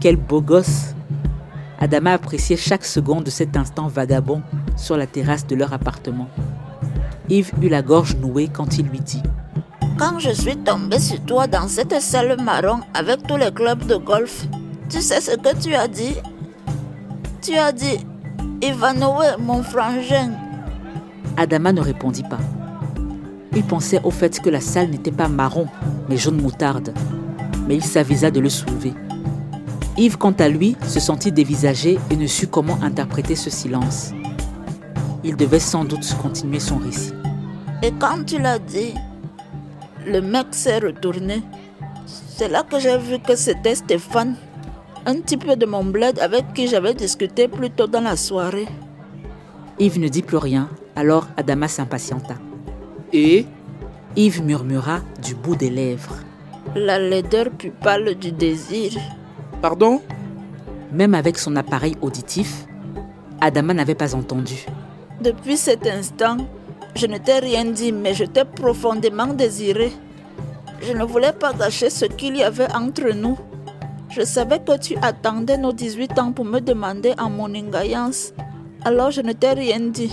Quel 0.00 0.16
beau 0.16 0.40
gosse 0.40 0.94
Adama 1.78 2.14
appréciait 2.14 2.56
chaque 2.56 2.86
seconde 2.86 3.24
de 3.24 3.30
cet 3.30 3.58
instant 3.58 3.88
vagabond 3.88 4.40
sur 4.76 4.96
la 4.96 5.06
terrasse 5.06 5.46
de 5.46 5.54
leur 5.56 5.74
appartement. 5.74 6.28
Yves 7.28 7.52
eut 7.60 7.68
la 7.68 7.82
gorge 7.82 8.16
nouée 8.16 8.48
quand 8.50 8.78
il 8.78 8.86
lui 8.86 9.00
dit 9.00 9.22
Quand 9.98 10.18
je 10.18 10.30
suis 10.30 10.56
tombé 10.56 10.98
sur 10.98 11.20
toi 11.20 11.46
dans 11.46 11.68
cette 11.68 12.00
salle 12.00 12.40
marron 12.40 12.80
avec 12.94 13.26
tous 13.26 13.36
les 13.36 13.52
clubs 13.52 13.84
de 13.86 13.96
golf, 13.96 14.46
tu 14.88 15.02
sais 15.02 15.20
ce 15.20 15.36
que 15.36 15.54
tu 15.62 15.74
as 15.74 15.86
dit? 15.86 16.16
Tu 17.42 17.58
as 17.58 17.72
dit 17.72 17.98
Ivanoé, 18.62 19.36
mon 19.38 19.62
frangin. 19.62 20.30
Adama 21.36 21.74
ne 21.74 21.82
répondit 21.82 22.22
pas. 22.22 22.38
Il 23.54 23.64
pensait 23.64 24.00
au 24.02 24.10
fait 24.10 24.40
que 24.40 24.48
la 24.48 24.60
salle 24.60 24.90
n'était 24.90 25.10
pas 25.10 25.28
marron, 25.28 25.66
mais 26.08 26.16
jaune 26.16 26.40
moutarde. 26.40 26.94
Mais 27.68 27.76
il 27.76 27.84
s'avisa 27.84 28.30
de 28.30 28.40
le 28.40 28.48
soulever. 28.48 28.94
Yves, 29.98 30.16
quant 30.16 30.32
à 30.32 30.48
lui, 30.48 30.74
se 30.86 31.00
sentit 31.00 31.32
dévisagé 31.32 31.98
et 32.10 32.16
ne 32.16 32.26
sut 32.26 32.46
comment 32.46 32.78
interpréter 32.82 33.36
ce 33.36 33.50
silence. 33.50 34.12
Il 35.22 35.36
devait 35.36 35.60
sans 35.60 35.84
doute 35.84 36.16
continuer 36.20 36.60
son 36.60 36.78
récit. 36.78 37.12
Et 37.82 37.92
quand 37.98 38.24
tu 38.24 38.38
l'as 38.38 38.58
dit, 38.58 38.94
le 40.06 40.20
mec 40.20 40.46
s'est 40.52 40.78
retourné. 40.78 41.42
C'est 42.06 42.48
là 42.48 42.62
que 42.62 42.80
j'ai 42.80 42.96
vu 42.96 43.18
que 43.18 43.36
c'était 43.36 43.74
Stéphane, 43.74 44.36
un 45.04 45.20
type 45.20 45.46
de 45.46 45.66
mon 45.66 45.84
bled 45.84 46.18
avec 46.20 46.54
qui 46.54 46.68
j'avais 46.68 46.94
discuté 46.94 47.46
plus 47.48 47.70
tôt 47.70 47.86
dans 47.86 48.00
la 48.00 48.16
soirée. 48.16 48.68
Yves 49.78 50.00
ne 50.00 50.08
dit 50.08 50.22
plus 50.22 50.38
rien, 50.38 50.70
alors 50.96 51.28
Adama 51.36 51.68
s'impatienta. 51.68 52.34
Et 53.12 53.46
Yves 54.16 54.42
murmura 54.42 55.00
du 55.22 55.34
bout 55.34 55.56
des 55.56 55.70
lèvres. 55.70 56.16
La 56.74 56.98
laideur 56.98 57.50
pupale 57.50 58.14
du 58.14 58.32
désir. 58.32 58.92
Pardon? 59.60 60.00
Même 60.92 61.14
avec 61.14 61.38
son 61.38 61.56
appareil 61.56 61.96
auditif, 62.00 62.66
Adama 63.40 63.74
n'avait 63.74 63.94
pas 63.94 64.14
entendu. 64.14 64.66
Depuis 65.20 65.56
cet 65.56 65.86
instant, 65.86 66.36
je 66.94 67.06
ne 67.06 67.18
t'ai 67.18 67.38
rien 67.38 67.64
dit, 67.64 67.92
mais 67.92 68.14
je 68.14 68.24
t'ai 68.24 68.44
profondément 68.44 69.26
désiré. 69.28 69.92
Je 70.82 70.92
ne 70.92 71.04
voulais 71.04 71.32
pas 71.32 71.52
gâcher 71.52 71.90
ce 71.90 72.04
qu'il 72.06 72.36
y 72.36 72.42
avait 72.42 72.72
entre 72.74 73.12
nous. 73.14 73.38
Je 74.10 74.22
savais 74.22 74.58
que 74.58 74.78
tu 74.78 74.96
attendais 75.00 75.56
nos 75.56 75.72
18 75.72 76.18
ans 76.18 76.32
pour 76.32 76.44
me 76.44 76.60
demander 76.60 77.14
en 77.18 77.30
mon 77.30 77.54
ingayance. 77.54 78.32
Alors 78.84 79.10
je 79.10 79.20
ne 79.20 79.32
t'ai 79.32 79.52
rien 79.52 79.80
dit. 79.80 80.12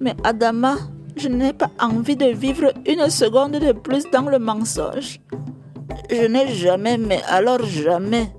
Mais 0.00 0.16
Adama, 0.24 0.76
je 1.16 1.28
n'ai 1.28 1.52
pas 1.52 1.70
envie 1.80 2.16
de 2.16 2.26
vivre 2.26 2.72
une 2.86 3.08
seconde 3.08 3.52
de 3.58 3.72
plus 3.72 4.04
dans 4.10 4.28
le 4.28 4.38
mensonge. 4.38 5.20
Je 6.10 6.26
n'ai 6.26 6.48
jamais, 6.54 6.98
mais 6.98 7.20
alors 7.28 7.64
jamais, 7.64 8.30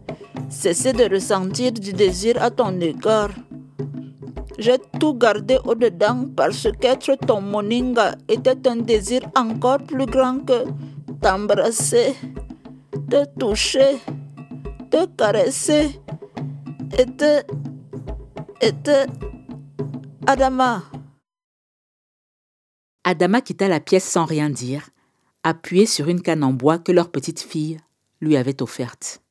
cessé 0.49 0.93
de 0.93 1.11
ressentir 1.11 1.71
du 1.71 1.91
désir 1.91 2.41
à 2.41 2.51
ton 2.51 2.79
égard. 2.79 3.31
J'ai 4.59 4.77
tout 4.99 5.13
gardé 5.13 5.57
au-dedans 5.65 6.25
parce 6.35 6.67
qu'être 6.79 7.15
ton 7.25 7.41
moninga 7.41 8.15
était 8.27 8.67
un 8.67 8.77
désir 8.77 9.21
encore 9.35 9.79
plus 9.79 10.05
grand 10.05 10.39
que 10.45 10.65
t'embrasser, 11.21 12.15
te 13.09 13.25
toucher, 13.39 13.97
te 14.89 15.05
caresser 15.17 15.99
et 16.97 17.05
te... 17.05 17.41
et 18.61 18.71
te... 18.83 19.05
Adama. 20.25 20.83
Adama 23.09 23.39
quitta 23.39 23.69
la 23.69 23.79
pièce 23.79 24.03
sans 24.03 24.25
rien 24.25 24.49
dire, 24.49 24.89
appuyé 25.41 25.85
sur 25.85 26.09
une 26.09 26.21
canne 26.21 26.43
en 26.43 26.51
bois 26.51 26.77
que 26.77 26.91
leur 26.91 27.09
petite 27.09 27.39
fille 27.39 27.79
lui 28.19 28.35
avait 28.35 28.61
offerte. 28.61 29.21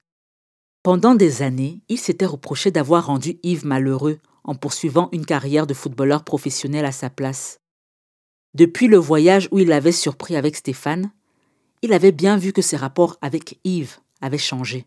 Pendant 0.82 1.14
des 1.14 1.42
années, 1.42 1.82
il 1.90 1.98
s'était 1.98 2.24
reproché 2.24 2.70
d'avoir 2.70 3.04
rendu 3.04 3.38
Yves 3.42 3.66
malheureux 3.66 4.18
en 4.44 4.54
poursuivant 4.54 5.10
une 5.12 5.26
carrière 5.26 5.66
de 5.66 5.74
footballeur 5.74 6.24
professionnel 6.24 6.86
à 6.86 6.90
sa 6.90 7.10
place. 7.10 7.58
Depuis 8.54 8.86
le 8.86 8.96
voyage 8.96 9.46
où 9.50 9.58
il 9.58 9.68
l'avait 9.68 9.92
surpris 9.92 10.36
avec 10.36 10.56
Stéphane, 10.56 11.10
il 11.82 11.92
avait 11.92 12.12
bien 12.12 12.38
vu 12.38 12.54
que 12.54 12.62
ses 12.62 12.78
rapports 12.78 13.18
avec 13.20 13.60
Yves 13.64 13.98
avaient 14.22 14.38
changé. 14.38 14.86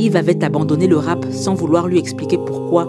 Yves 0.00 0.16
avait 0.16 0.42
abandonné 0.42 0.86
le 0.86 0.96
rap 0.96 1.26
sans 1.30 1.52
vouloir 1.52 1.86
lui 1.86 1.98
expliquer 1.98 2.38
pourquoi 2.38 2.88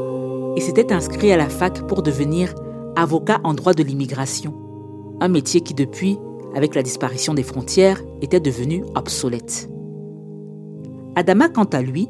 et 0.55 0.61
s'était 0.61 0.93
inscrit 0.93 1.33
à 1.33 1.37
la 1.37 1.49
fac 1.49 1.85
pour 1.87 2.03
devenir 2.03 2.55
avocat 2.95 3.41
en 3.43 3.53
droit 3.53 3.73
de 3.73 3.83
l'immigration, 3.83 4.53
un 5.19 5.27
métier 5.27 5.59
qui 5.59 5.73
depuis, 5.73 6.17
avec 6.55 6.73
la 6.73 6.83
disparition 6.83 7.33
des 7.33 7.43
frontières, 7.43 8.01
était 8.21 8.39
devenu 8.39 8.85
obsolète. 8.95 9.69
Adama, 11.17 11.49
quant 11.49 11.65
à 11.65 11.81
lui, 11.81 12.07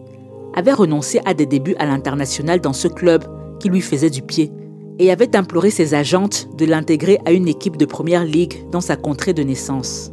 avait 0.54 0.74
renoncé 0.74 1.20
à 1.26 1.34
des 1.34 1.48
débuts 1.48 1.76
à 1.80 1.88
l'international 1.88 2.62
dans 2.62 2.74
ce 2.74 2.88
club 2.88 3.24
qui 3.60 3.70
lui 3.70 3.82
faisait 3.82 4.12
du 4.12 4.22
pied 4.22 4.52
et 5.00 5.12
avait 5.12 5.36
imploré 5.36 5.72
ses 5.72 5.96
agentes 5.96 6.48
de 6.58 6.66
l'intégrer 6.66 7.18
à 7.26 7.32
une 7.32 7.48
équipe 7.48 7.78
de 7.78 7.86
première 7.86 8.24
ligue 8.24 8.70
dans 8.70 8.82
sa 8.82 8.98
contrée 8.98 9.34
de 9.34 9.42
naissance. 9.42 10.12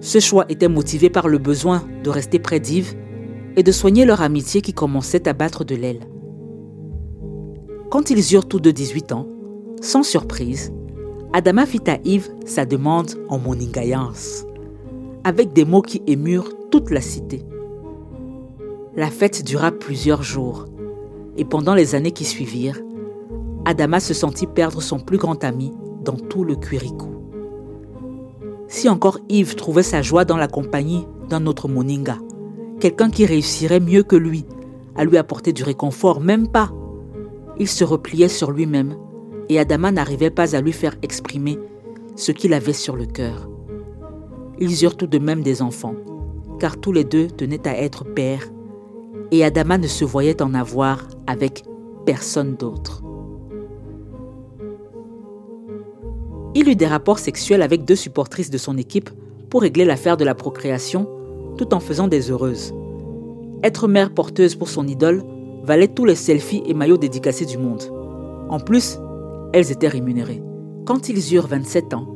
Ce 0.00 0.18
choix 0.18 0.46
était 0.48 0.68
motivé 0.68 1.10
par 1.10 1.28
le 1.28 1.38
besoin 1.38 1.84
de 2.02 2.10
rester 2.10 2.40
près 2.40 2.58
d'Yves 2.58 2.96
et 3.56 3.62
de 3.62 3.72
soigner 3.72 4.04
leur 4.04 4.22
amitié 4.22 4.60
qui 4.60 4.72
commençait 4.72 5.28
à 5.28 5.32
battre 5.32 5.64
de 5.64 5.74
l'aile. 5.74 6.00
Quand 7.90 8.10
ils 8.10 8.34
eurent 8.34 8.48
tous 8.48 8.60
deux 8.60 8.72
18 8.72 9.12
ans, 9.12 9.28
sans 9.80 10.02
surprise, 10.02 10.72
Adama 11.32 11.66
fit 11.66 11.88
à 11.88 11.98
Yves 12.04 12.30
sa 12.46 12.64
demande 12.64 13.12
en 13.28 13.38
moningayance, 13.38 14.44
avec 15.24 15.52
des 15.52 15.64
mots 15.64 15.82
qui 15.82 16.02
émurent 16.06 16.52
toute 16.70 16.90
la 16.90 17.00
cité. 17.00 17.42
La 18.96 19.10
fête 19.10 19.44
dura 19.44 19.72
plusieurs 19.72 20.22
jours, 20.22 20.66
et 21.36 21.44
pendant 21.44 21.74
les 21.74 21.94
années 21.94 22.12
qui 22.12 22.24
suivirent, 22.24 22.80
Adama 23.64 23.98
se 24.00 24.14
sentit 24.14 24.46
perdre 24.46 24.82
son 24.82 25.00
plus 25.00 25.18
grand 25.18 25.42
ami 25.42 25.72
dans 26.04 26.16
tout 26.16 26.44
le 26.44 26.54
Quirico. 26.54 27.08
Si 28.68 28.88
encore 28.88 29.18
Yves 29.28 29.56
trouvait 29.56 29.82
sa 29.82 30.02
joie 30.02 30.24
dans 30.24 30.36
la 30.36 30.48
compagnie 30.48 31.06
d'un 31.28 31.46
autre 31.46 31.68
Moninga, 31.68 32.18
quelqu'un 32.84 33.08
qui 33.08 33.24
réussirait 33.24 33.80
mieux 33.80 34.02
que 34.02 34.14
lui 34.14 34.44
à 34.94 35.06
lui 35.06 35.16
apporter 35.16 35.54
du 35.54 35.62
réconfort, 35.62 36.20
même 36.20 36.48
pas. 36.48 36.70
Il 37.58 37.66
se 37.66 37.82
repliait 37.82 38.28
sur 38.28 38.50
lui-même 38.50 38.98
et 39.48 39.58
Adama 39.58 39.90
n'arrivait 39.90 40.28
pas 40.28 40.54
à 40.54 40.60
lui 40.60 40.72
faire 40.72 40.94
exprimer 41.00 41.58
ce 42.14 42.30
qu'il 42.30 42.52
avait 42.52 42.74
sur 42.74 42.94
le 42.94 43.06
cœur. 43.06 43.48
Ils 44.58 44.84
eurent 44.84 44.98
tout 44.98 45.06
de 45.06 45.18
même 45.18 45.42
des 45.42 45.62
enfants, 45.62 45.94
car 46.60 46.78
tous 46.78 46.92
les 46.92 47.04
deux 47.04 47.28
tenaient 47.28 47.66
à 47.66 47.74
être 47.74 48.04
pères, 48.04 48.52
et 49.30 49.44
Adama 49.44 49.78
ne 49.78 49.86
se 49.86 50.04
voyait 50.04 50.42
en 50.42 50.52
avoir 50.52 51.08
avec 51.26 51.64
personne 52.04 52.54
d'autre. 52.54 53.02
Il 56.54 56.68
eut 56.68 56.76
des 56.76 56.86
rapports 56.86 57.18
sexuels 57.18 57.62
avec 57.62 57.86
deux 57.86 57.96
supportrices 57.96 58.50
de 58.50 58.58
son 58.58 58.76
équipe 58.76 59.08
pour 59.48 59.62
régler 59.62 59.86
l'affaire 59.86 60.18
de 60.18 60.24
la 60.26 60.34
procréation 60.34 61.08
tout 61.56 61.74
en 61.74 61.80
faisant 61.80 62.08
des 62.08 62.30
heureuses. 62.30 62.74
Être 63.62 63.88
mère 63.88 64.12
porteuse 64.12 64.54
pour 64.54 64.68
son 64.68 64.86
idole 64.86 65.22
valait 65.62 65.88
tous 65.88 66.04
les 66.04 66.14
selfies 66.14 66.62
et 66.66 66.74
maillots 66.74 66.98
dédicacés 66.98 67.46
du 67.46 67.56
monde. 67.56 67.82
En 68.50 68.60
plus, 68.60 68.98
elles 69.52 69.72
étaient 69.72 69.88
rémunérées. 69.88 70.42
Quand 70.84 71.08
ils 71.08 71.34
eurent 71.34 71.46
27 71.46 71.94
ans, 71.94 72.06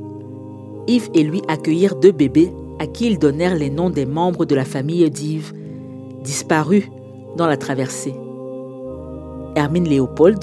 Yves 0.86 1.08
et 1.14 1.22
lui 1.22 1.42
accueillirent 1.48 1.96
deux 1.96 2.12
bébés 2.12 2.52
à 2.78 2.86
qui 2.86 3.06
ils 3.06 3.18
donnèrent 3.18 3.56
les 3.56 3.70
noms 3.70 3.90
des 3.90 4.06
membres 4.06 4.44
de 4.44 4.54
la 4.54 4.64
famille 4.64 5.08
d'Yves, 5.10 5.52
disparus 6.22 6.84
dans 7.36 7.46
la 7.46 7.56
traversée. 7.56 8.14
Hermine 9.54 9.88
Léopold 9.88 10.38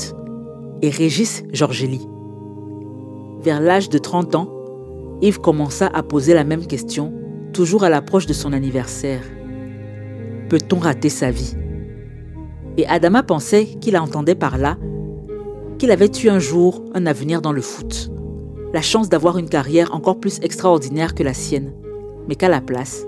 et 0.81 0.89
Régis 0.89 1.43
Georgeli. 1.53 2.08
Vers 3.41 3.62
l'âge 3.62 3.89
de 3.89 3.97
30 3.97 4.36
ans, 4.36 4.49
Yves 5.21 5.39
commença 5.39 5.88
à 5.93 6.03
poser 6.03 6.34
la 6.34 6.43
même 6.43 6.65
question 6.65 7.13
toujours 7.55 7.85
à 7.85 7.89
l'approche 7.89 8.25
de 8.25 8.33
son 8.33 8.51
anniversaire. 8.51 9.23
Peut-on 10.49 10.77
rater 10.77 11.07
sa 11.07 11.31
vie? 11.31 11.55
Et 12.75 12.85
Adama 12.85 13.23
pensait 13.23 13.65
qu'il 13.65 13.97
entendait 13.97 14.35
par 14.35 14.57
là 14.57 14.77
qu'il 15.79 15.91
avait 15.91 16.11
eu 16.21 16.27
un 16.27 16.39
jour 16.39 16.83
un 16.93 17.05
avenir 17.05 17.41
dans 17.41 17.53
le 17.53 17.61
foot, 17.61 18.11
la 18.73 18.81
chance 18.81 19.07
d'avoir 19.07 19.37
une 19.37 19.47
carrière 19.47 19.95
encore 19.95 20.19
plus 20.19 20.39
extraordinaire 20.41 21.15
que 21.15 21.23
la 21.23 21.33
sienne, 21.33 21.73
mais 22.27 22.35
qu'à 22.35 22.49
la 22.49 22.59
place, 22.59 23.05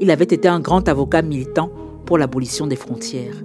il 0.00 0.10
avait 0.10 0.24
été 0.24 0.48
un 0.48 0.60
grand 0.60 0.86
avocat 0.86 1.22
militant 1.22 1.70
pour 2.04 2.18
l'abolition 2.18 2.66
des 2.66 2.76
frontières. 2.76 3.42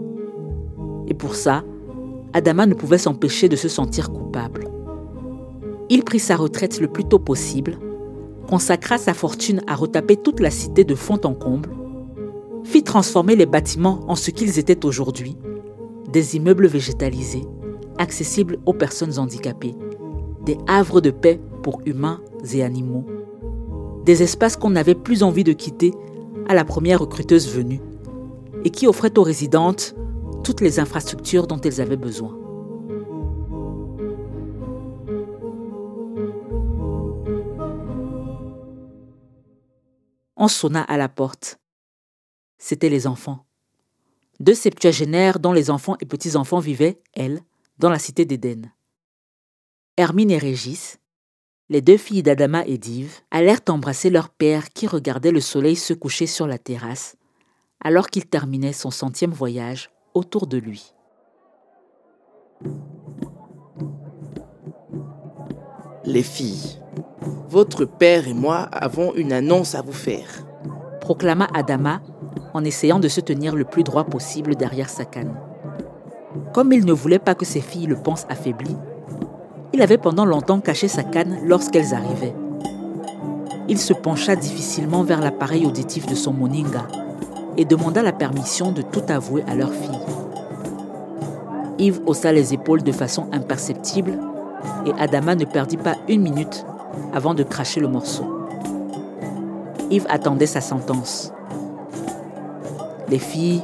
Et 1.07 1.13
pour 1.13 1.35
ça, 1.35 1.63
Adama 2.33 2.65
ne 2.65 2.73
pouvait 2.73 2.97
s'empêcher 2.97 3.47
de 3.47 3.55
se 3.55 3.69
sentir 3.69 4.11
coupable. 4.11 4.67
Il 5.89 6.03
prit 6.03 6.19
sa 6.19 6.35
retraite 6.35 6.81
le 6.81 6.87
plus 6.87 7.05
tôt 7.05 7.19
possible 7.19 7.77
consacra 8.53 8.99
sa 8.99 9.15
fortune 9.15 9.61
à 9.65 9.73
retaper 9.73 10.15
toute 10.15 10.39
la 10.39 10.51
cité 10.51 10.83
de 10.83 10.93
fond 10.93 11.19
en 11.23 11.33
comble, 11.33 11.71
fit 12.63 12.83
transformer 12.83 13.35
les 13.35 13.47
bâtiments 13.47 14.01
en 14.07 14.13
ce 14.13 14.29
qu'ils 14.29 14.59
étaient 14.59 14.85
aujourd'hui, 14.85 15.35
des 16.11 16.35
immeubles 16.35 16.67
végétalisés, 16.67 17.45
accessibles 17.97 18.59
aux 18.67 18.73
personnes 18.73 19.17
handicapées, 19.17 19.73
des 20.45 20.55
havres 20.67 21.01
de 21.01 21.09
paix 21.09 21.41
pour 21.63 21.81
humains 21.87 22.21
et 22.53 22.61
animaux, 22.61 23.05
des 24.05 24.21
espaces 24.21 24.55
qu'on 24.55 24.69
n'avait 24.69 24.93
plus 24.93 25.23
envie 25.23 25.43
de 25.43 25.53
quitter 25.53 25.91
à 26.47 26.53
la 26.53 26.63
première 26.63 26.99
recruteuse 26.99 27.51
venue, 27.51 27.81
et 28.63 28.69
qui 28.69 28.85
offraient 28.85 29.17
aux 29.17 29.23
résidentes 29.23 29.95
toutes 30.43 30.61
les 30.61 30.79
infrastructures 30.79 31.47
dont 31.47 31.59
elles 31.59 31.81
avaient 31.81 31.97
besoin. 31.97 32.37
On 40.35 40.47
sonna 40.47 40.81
à 40.81 40.97
la 40.97 41.09
porte. 41.09 41.59
C'étaient 42.57 42.89
les 42.89 43.05
enfants. 43.05 43.45
deux 44.39 44.55
septuagénaires 44.55 45.39
dont 45.39 45.53
les 45.53 45.69
enfants 45.69 45.95
et 46.01 46.05
petits-enfants 46.05 46.59
vivaient, 46.59 47.01
elles, 47.13 47.41
dans 47.77 47.89
la 47.89 47.99
cité 47.99 48.25
d'Éden. 48.25 48.71
Hermine 49.95 50.31
et 50.31 50.37
Régis, 50.39 50.97
les 51.69 51.81
deux 51.81 51.97
filles 51.97 52.23
d'Adama 52.23 52.65
et 52.65 52.77
d'Yves, 52.77 53.21
allèrent 53.29 53.61
embrasser 53.69 54.09
leur 54.09 54.29
père 54.29 54.69
qui 54.69 54.87
regardait 54.87 55.31
le 55.31 55.39
soleil 55.39 55.75
se 55.75 55.93
coucher 55.93 56.25
sur 56.25 56.47
la 56.47 56.57
terrasse, 56.57 57.15
alors 57.79 58.07
qu'il 58.07 58.25
terminait 58.25 58.73
son 58.73 58.91
centième 58.91 59.31
voyage 59.31 59.91
autour 60.13 60.47
de 60.47 60.57
lui. 60.57 60.93
Les 66.05 66.23
filles, 66.23 66.79
votre 67.49 67.85
père 67.85 68.27
et 68.27 68.33
moi 68.33 68.67
avons 68.71 69.13
une 69.15 69.33
annonce 69.33 69.75
à 69.75 69.81
vous 69.81 69.93
faire, 69.93 70.45
proclama 71.01 71.47
Adama 71.53 72.01
en 72.53 72.63
essayant 72.63 72.99
de 72.99 73.07
se 73.07 73.21
tenir 73.21 73.55
le 73.55 73.65
plus 73.65 73.83
droit 73.83 74.03
possible 74.03 74.55
derrière 74.55 74.89
sa 74.89 75.05
canne. 75.05 75.35
Comme 76.53 76.71
il 76.71 76.85
ne 76.85 76.93
voulait 76.93 77.19
pas 77.19 77.35
que 77.35 77.45
ses 77.45 77.61
filles 77.61 77.87
le 77.87 77.95
pensent 77.95 78.25
affaibli, 78.29 78.75
il 79.73 79.81
avait 79.81 79.97
pendant 79.97 80.25
longtemps 80.25 80.59
caché 80.59 80.87
sa 80.87 81.03
canne 81.03 81.39
lorsqu'elles 81.45 81.93
arrivaient. 81.93 82.35
Il 83.67 83.79
se 83.79 83.93
pencha 83.93 84.35
difficilement 84.35 85.03
vers 85.03 85.21
l'appareil 85.21 85.65
auditif 85.65 86.05
de 86.05 86.15
son 86.15 86.33
moninga 86.33 86.87
et 87.57 87.65
demanda 87.65 88.03
la 88.03 88.11
permission 88.11 88.71
de 88.71 88.81
tout 88.81 89.03
avouer 89.07 89.43
à 89.47 89.55
leur 89.55 89.71
fille. 89.71 89.99
Yves 91.79 92.01
haussa 92.05 92.31
les 92.31 92.53
épaules 92.53 92.83
de 92.83 92.91
façon 92.91 93.27
imperceptible 93.31 94.19
et 94.85 94.91
Adama 94.99 95.35
ne 95.35 95.45
perdit 95.45 95.77
pas 95.77 95.95
une 96.07 96.21
minute 96.21 96.65
avant 97.13 97.33
de 97.33 97.43
cracher 97.43 97.79
le 97.79 97.87
morceau. 97.87 98.25
Yves 99.89 100.07
attendait 100.09 100.47
sa 100.47 100.61
sentence. 100.61 101.31
Les 103.09 103.19
filles, 103.19 103.61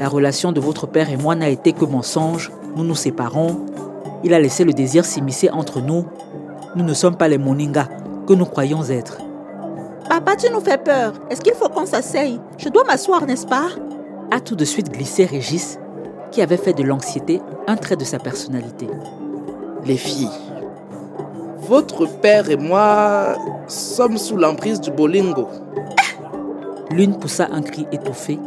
la 0.00 0.08
relation 0.08 0.52
de 0.52 0.60
votre 0.60 0.86
père 0.86 1.10
et 1.10 1.16
moi 1.16 1.34
n'a 1.34 1.48
été 1.48 1.72
que 1.72 1.84
mensonge, 1.84 2.50
nous 2.76 2.84
nous 2.84 2.94
séparons, 2.94 3.66
il 4.24 4.34
a 4.34 4.40
laissé 4.40 4.64
le 4.64 4.72
désir 4.72 5.04
s'immiscer 5.04 5.50
entre 5.50 5.80
nous, 5.80 6.06
nous 6.74 6.84
ne 6.84 6.94
sommes 6.94 7.16
pas 7.16 7.28
les 7.28 7.38
Moninga 7.38 7.88
que 8.26 8.32
nous 8.32 8.46
croyons 8.46 8.82
être. 8.84 9.18
Papa, 10.08 10.36
tu 10.36 10.50
nous 10.50 10.60
fais 10.60 10.78
peur. 10.78 11.12
Est-ce 11.30 11.40
qu'il 11.40 11.54
faut 11.54 11.68
qu'on 11.68 11.86
s'asseye? 11.86 12.40
Je 12.58 12.68
dois 12.68 12.84
m'asseoir, 12.84 13.26
n'est-ce 13.26 13.46
pas? 13.46 13.68
A 14.30 14.40
tout 14.40 14.56
de 14.56 14.64
suite 14.64 14.90
glissé 14.90 15.24
Régis, 15.24 15.78
qui 16.30 16.42
avait 16.42 16.56
fait 16.56 16.72
de 16.72 16.82
l'anxiété 16.82 17.40
un 17.66 17.76
trait 17.76 17.96
de 17.96 18.04
sa 18.04 18.18
personnalité. 18.18 18.88
Les 19.84 19.96
filles, 19.96 20.30
votre 21.72 22.04
père 22.04 22.50
et 22.50 22.58
moi 22.58 23.34
sommes 23.66 24.18
sous 24.18 24.36
l'emprise 24.36 24.78
du 24.78 24.90
bolingo. 24.90 25.48
L'une 26.90 27.18
poussa 27.18 27.48
un 27.50 27.62
cri 27.62 27.86
étouffé, 27.90 28.38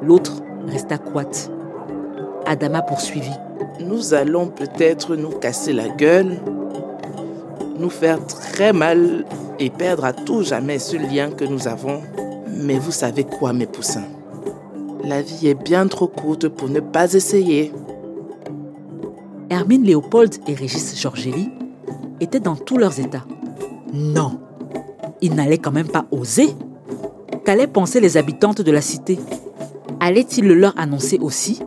l'autre 0.00 0.40
resta 0.68 0.96
coite. 0.96 1.50
Adama 2.46 2.82
poursuivit. 2.82 3.34
Nous 3.80 4.14
allons 4.14 4.46
peut-être 4.46 5.16
nous 5.16 5.30
casser 5.30 5.72
la 5.72 5.88
gueule, 5.88 6.36
nous 7.76 7.90
faire 7.90 8.24
très 8.24 8.72
mal 8.72 9.24
et 9.58 9.70
perdre 9.70 10.04
à 10.04 10.12
tout 10.12 10.44
jamais 10.44 10.78
ce 10.78 10.96
lien 10.96 11.32
que 11.32 11.44
nous 11.44 11.66
avons. 11.66 12.02
Mais 12.46 12.78
vous 12.78 12.92
savez 12.92 13.24
quoi, 13.24 13.52
mes 13.52 13.66
poussins? 13.66 14.06
La 15.02 15.22
vie 15.22 15.48
est 15.48 15.60
bien 15.60 15.88
trop 15.88 16.06
courte 16.06 16.46
pour 16.46 16.68
ne 16.68 16.78
pas 16.78 17.14
essayer. 17.14 17.72
Hermine 19.50 19.82
Léopold 19.82 20.36
et 20.46 20.54
Régis 20.54 21.00
Georgelli 21.02 21.50
étaient 22.20 22.40
dans 22.40 22.56
tous 22.56 22.78
leurs 22.78 23.00
états. 23.00 23.24
Non, 23.92 24.38
ils 25.20 25.34
n'allaient 25.34 25.58
quand 25.58 25.72
même 25.72 25.88
pas 25.88 26.06
oser. 26.10 26.50
Qu'allaient 27.44 27.66
penser 27.66 28.00
les 28.00 28.16
habitantes 28.16 28.60
de 28.60 28.70
la 28.70 28.80
cité? 28.80 29.18
Allait-il 29.98 30.46
le 30.46 30.54
leur 30.54 30.78
annoncer 30.78 31.18
aussi? 31.20 31.60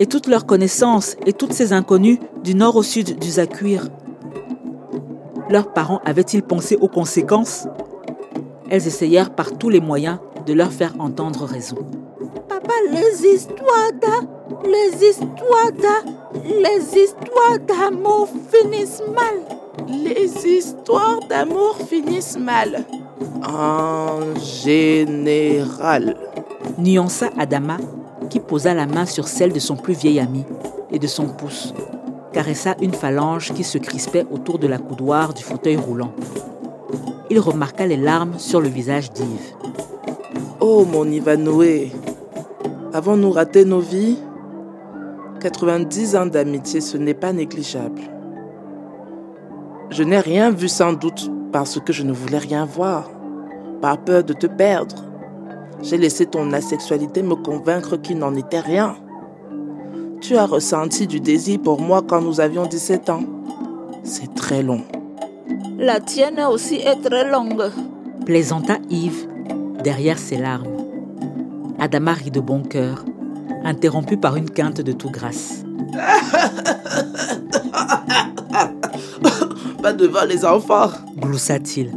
Et 0.00 0.06
toutes 0.06 0.26
leurs 0.26 0.46
connaissances 0.46 1.16
et 1.26 1.32
toutes 1.32 1.52
ces 1.52 1.72
inconnues 1.72 2.18
du 2.42 2.54
nord 2.54 2.76
au 2.76 2.82
sud 2.82 3.18
du 3.18 3.30
Zakuir? 3.30 3.88
Leurs 5.50 5.72
parents 5.72 6.00
avaient-ils 6.04 6.42
pensé 6.42 6.76
aux 6.76 6.88
conséquences? 6.88 7.66
Elles 8.70 8.86
essayèrent 8.86 9.34
par 9.34 9.56
tous 9.56 9.68
les 9.68 9.80
moyens 9.80 10.18
de 10.46 10.52
leur 10.52 10.72
faire 10.72 10.94
entendre 10.98 11.44
raison. 11.44 11.76
Les 12.90 13.26
histoires 13.26 13.92
d'a, 14.00 14.20
les 14.64 15.06
histoires 15.06 15.72
d'a, 15.72 16.10
les 16.44 16.98
histoires 16.98 17.58
d'amour 17.66 18.28
finissent 18.50 19.02
mal. 19.14 19.58
Les 19.88 20.46
histoires 20.46 21.20
d'amour 21.28 21.76
finissent 21.88 22.38
mal. 22.38 22.84
En 23.46 24.34
général. 24.36 26.16
Nuança 26.78 27.30
Adama, 27.38 27.76
qui 28.30 28.40
posa 28.40 28.74
la 28.74 28.86
main 28.86 29.06
sur 29.06 29.28
celle 29.28 29.52
de 29.52 29.60
son 29.60 29.76
plus 29.76 29.94
vieil 29.94 30.20
ami 30.20 30.44
et 30.90 30.98
de 30.98 31.06
son 31.06 31.26
pouce, 31.26 31.74
caressa 32.32 32.76
une 32.80 32.94
phalange 32.94 33.52
qui 33.52 33.64
se 33.64 33.78
crispait 33.78 34.26
autour 34.30 34.58
de 34.58 34.66
la 34.66 34.78
coudoir 34.78 35.34
du 35.34 35.42
fauteuil 35.42 35.76
roulant. 35.76 36.12
Il 37.30 37.38
remarqua 37.38 37.86
les 37.86 37.96
larmes 37.96 38.38
sur 38.38 38.60
le 38.60 38.68
visage 38.68 39.12
d'Yves. 39.12 39.54
Oh 40.60 40.84
mon 40.84 41.10
Ivanoé, 41.10 41.92
avons-nous 42.94 43.32
raté 43.32 43.64
nos 43.64 43.80
vies 43.80 44.16
90 45.40 46.14
ans 46.16 46.26
d'amitié, 46.26 46.80
ce 46.80 46.96
n'est 46.96 47.12
pas 47.12 47.32
négligeable. 47.32 48.00
Je 49.90 50.04
n'ai 50.04 50.20
rien 50.20 50.50
vu 50.52 50.68
sans 50.68 50.92
doute 50.92 51.28
parce 51.52 51.80
que 51.80 51.92
je 51.92 52.04
ne 52.04 52.12
voulais 52.12 52.38
rien 52.38 52.64
voir, 52.64 53.10
par 53.82 53.98
peur 53.98 54.22
de 54.22 54.32
te 54.32 54.46
perdre. 54.46 54.94
J'ai 55.82 55.98
laissé 55.98 56.24
ton 56.26 56.52
asexualité 56.52 57.24
me 57.24 57.34
convaincre 57.34 57.96
qu'il 57.96 58.18
n'en 58.18 58.34
était 58.36 58.60
rien. 58.60 58.94
Tu 60.20 60.36
as 60.36 60.46
ressenti 60.46 61.08
du 61.08 61.18
désir 61.18 61.58
pour 61.60 61.80
moi 61.80 62.00
quand 62.00 62.22
nous 62.22 62.40
avions 62.40 62.64
17 62.64 63.10
ans. 63.10 63.24
C'est 64.04 64.34
très 64.34 64.62
long. 64.62 64.82
La 65.78 65.98
tienne 65.98 66.40
aussi 66.48 66.76
est 66.76 67.02
très 67.02 67.28
longue. 67.28 67.70
Plaisanta 68.24 68.78
Yves 68.88 69.26
derrière 69.82 70.18
ses 70.18 70.36
larmes. 70.36 70.73
Adama 71.84 72.14
rit 72.14 72.30
de 72.30 72.40
bon 72.40 72.62
cœur, 72.62 73.04
interrompu 73.62 74.16
par 74.16 74.36
une 74.36 74.48
quinte 74.48 74.80
de 74.80 74.92
tout 74.92 75.10
grâce. 75.10 75.64
Pas 79.82 79.92
devant 79.92 80.24
les 80.24 80.46
enfants, 80.46 80.92
gloussa-t-il. 81.18 81.92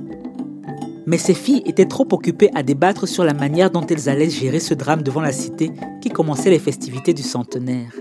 Mais 1.05 1.17
ses 1.17 1.33
filles 1.33 1.63
étaient 1.65 1.85
trop 1.85 2.05
occupées 2.11 2.49
à 2.53 2.63
débattre 2.63 3.07
sur 3.07 3.23
la 3.23 3.33
manière 3.33 3.71
dont 3.71 3.87
elles 3.87 4.09
allaient 4.09 4.29
gérer 4.29 4.59
ce 4.59 4.73
drame 4.73 5.03
devant 5.03 5.21
la 5.21 5.31
cité 5.31 5.71
qui 6.01 6.09
commençait 6.09 6.49
les 6.49 6.59
festivités 6.59 7.13
du 7.13 7.23
centenaire. 7.23 7.93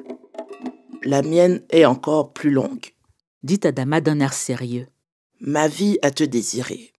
La 1.05 1.23
mienne 1.23 1.61
est 1.71 1.85
encore 1.85 2.33
plus 2.33 2.51
longue, 2.51 2.95
dit 3.45 3.61
Adama 3.63 4.01
d'un 4.01 4.19
air 4.19 4.33
sérieux. 4.33 4.89
Ma 5.41 5.69
vie 5.69 5.99
à 6.03 6.11
te 6.11 6.25
désirer. 6.25 6.91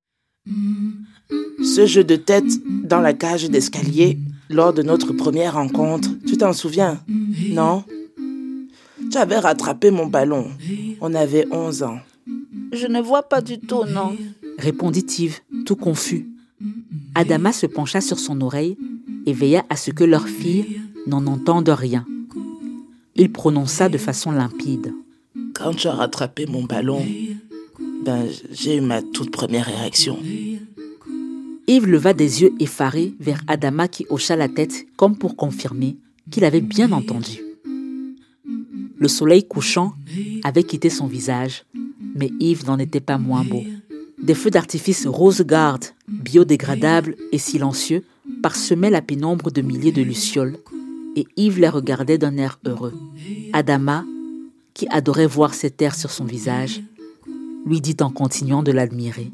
Ce 1.61 1.85
jeu 1.85 2.05
de 2.05 2.15
tête 2.15 2.45
dans 2.85 3.01
la 3.01 3.11
cage 3.11 3.49
d'escalier 3.49 4.17
lors 4.49 4.73
de 4.73 4.81
notre 4.81 5.13
première 5.13 5.53
rencontre, 5.53 6.09
tu 6.25 6.37
t'en 6.37 6.53
souviens? 6.53 7.01
Non? 7.49 7.83
Tu 9.11 9.17
avais 9.17 9.39
rattrapé 9.39 9.91
mon 9.91 10.07
ballon. 10.07 10.47
On 11.01 11.13
avait 11.13 11.45
11 11.51 11.83
ans. 11.83 11.99
Je 12.73 12.87
ne 12.87 13.01
vois 13.01 13.23
pas 13.23 13.41
du 13.41 13.59
tout, 13.59 13.85
non 13.85 14.15
répondit 14.57 15.05
Yves, 15.19 15.39
tout 15.65 15.75
confus. 15.75 16.27
Adama 17.15 17.51
se 17.53 17.65
pencha 17.65 18.01
sur 18.01 18.19
son 18.19 18.41
oreille 18.41 18.77
et 19.25 19.33
veilla 19.33 19.65
à 19.69 19.75
ce 19.75 19.91
que 19.91 20.03
leur 20.03 20.27
fille 20.27 20.81
n'en 21.05 21.25
entende 21.27 21.69
rien. 21.69 22.05
Il 23.15 23.31
prononça 23.31 23.89
de 23.89 23.97
façon 23.97 24.31
limpide. 24.31 24.93
Quand 25.53 25.73
tu 25.73 25.87
as 25.87 25.93
rattrapé 25.93 26.45
mon 26.45 26.63
ballon, 26.63 27.05
ben, 28.03 28.25
j'ai 28.51 28.77
eu 28.77 28.81
ma 28.81 29.01
toute 29.01 29.31
première 29.31 29.69
érection. 29.69 30.19
Yves 31.67 31.87
leva 31.87 32.13
des 32.13 32.41
yeux 32.41 32.53
effarés 32.59 33.13
vers 33.19 33.41
Adama 33.47 33.89
qui 33.89 34.05
hocha 34.09 34.37
la 34.37 34.47
tête 34.47 34.85
comme 34.95 35.17
pour 35.17 35.35
confirmer 35.35 35.97
qu'il 36.31 36.45
avait 36.45 36.61
bien 36.61 36.93
entendu. 36.93 37.41
Le 38.97 39.07
soleil 39.09 39.45
couchant 39.45 39.93
avait 40.45 40.63
quitté 40.63 40.89
son 40.89 41.07
visage, 41.07 41.65
mais 42.15 42.31
Yves 42.39 42.65
n'en 42.65 42.79
était 42.79 43.01
pas 43.01 43.17
moins 43.17 43.43
beau. 43.43 43.63
Des 44.23 44.33
feux 44.33 44.49
d'artifice 44.49 45.05
rose-garde, 45.05 45.85
biodégradables 46.07 47.15
et 47.31 47.37
silencieux, 47.37 48.03
parsemaient 48.41 48.89
la 48.89 49.01
pénombre 49.01 49.51
de 49.51 49.61
milliers 49.61 49.91
de 49.91 50.01
lucioles, 50.01 50.57
et 51.15 51.27
Yves 51.35 51.59
les 51.59 51.69
regardait 51.69 52.17
d'un 52.17 52.37
air 52.37 52.59
heureux. 52.65 52.93
Adama, 53.53 54.05
qui 54.73 54.87
adorait 54.89 55.27
voir 55.27 55.53
cet 55.53 55.81
air 55.81 55.95
sur 55.95 56.11
son 56.11 56.25
visage, 56.25 56.81
lui 57.65 57.81
dit 57.81 57.97
en 57.99 58.09
continuant 58.09 58.63
de 58.63 58.71
l'admirer. 58.71 59.31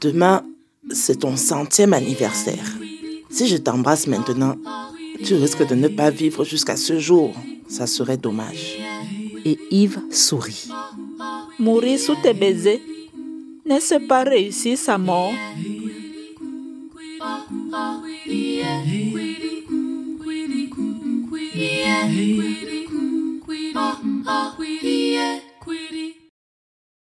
Demain, 0.00 0.44
c'est 0.90 1.20
ton 1.20 1.36
centième 1.36 1.92
anniversaire. 1.92 2.72
Si 3.30 3.48
je 3.48 3.56
t'embrasse 3.56 4.06
maintenant, 4.06 4.56
tu 5.24 5.34
risques 5.34 5.66
de 5.66 5.74
ne 5.74 5.88
pas 5.88 6.10
vivre 6.10 6.44
jusqu'à 6.44 6.76
ce 6.76 6.98
jour. 6.98 7.34
Ça 7.68 7.86
serait 7.86 8.16
dommage. 8.16 8.78
Et 9.44 9.58
Yves 9.70 10.00
sourit. 10.10 10.68
Mourir 11.58 11.98
sous 11.98 12.16
tes 12.22 12.34
baisers, 12.34 12.80
n'est-ce 13.64 14.06
pas 14.06 14.24
réussir 14.24 14.78
sa 14.78 14.98
mort? 14.98 15.32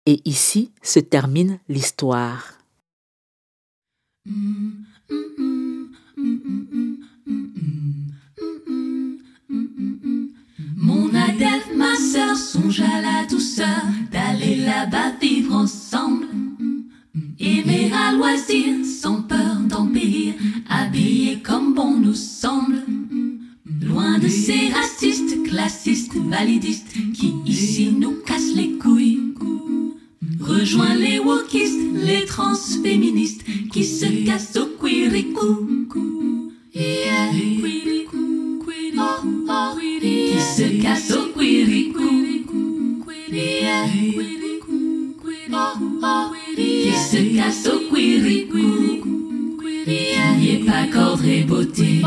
Et 0.08 0.20
ici 0.24 0.70
se 0.82 1.00
termine 1.00 1.58
l'histoire. 1.68 2.55
Mon 10.76 11.14
adepte, 11.14 11.76
ma 11.76 11.94
sœur, 11.94 12.36
songe 12.36 12.80
à 12.80 13.00
la 13.00 13.24
douceur 13.28 13.66
d'aller 14.10 14.56
là-bas 14.56 15.12
vivre 15.20 15.54
ensemble. 15.54 16.26
Aimer 17.38 17.92
à 17.92 18.12
loisir, 18.12 18.84
sans 18.84 19.22
peur 19.22 19.60
d'en 19.68 19.86
périr, 19.86 20.34
habillé 20.68 21.40
comme 21.40 21.74
bon 21.74 21.96
nous 21.96 22.14
semble. 22.14 22.82
Loin 23.80 24.18
de 24.18 24.28
ces 24.28 24.70
racistes, 24.70 25.40
classistes, 25.44 26.16
validistes, 26.16 26.92
qui 27.14 27.32
ici 27.46 27.92
nous 27.92 28.16
cassent 28.26 28.54
les 28.56 28.72
couilles. 28.78 29.20
Rejoins 30.40 30.94
les 30.94 31.18
wokistes, 31.18 31.80
les 31.94 32.24
transféministes, 32.24 33.42
qui 33.72 33.84
se 33.84 34.06
cassent 34.26 34.56
au 34.56 34.66
queericou. 34.80 35.68
Yeah. 36.74 37.32
Qui 40.00 40.40
se 40.40 40.82
cassent 40.82 41.12
au 41.12 41.32
queericou. 41.38 42.10
Yeah. 43.30 43.86
Qui 46.56 46.92
se 46.92 47.36
cassent 47.36 47.68
au 47.68 47.94
queericou. 47.94 49.06
N'y 49.86 50.50
est 50.50 50.64
pas 50.66 50.86
cordre 50.92 51.24
et 51.24 51.42
beauté. 51.44 52.02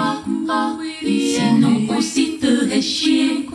Sinon 1.02 1.88
on 1.90 2.02
s'y 2.02 2.38
ferait 2.40 2.82
chier. 2.82 3.48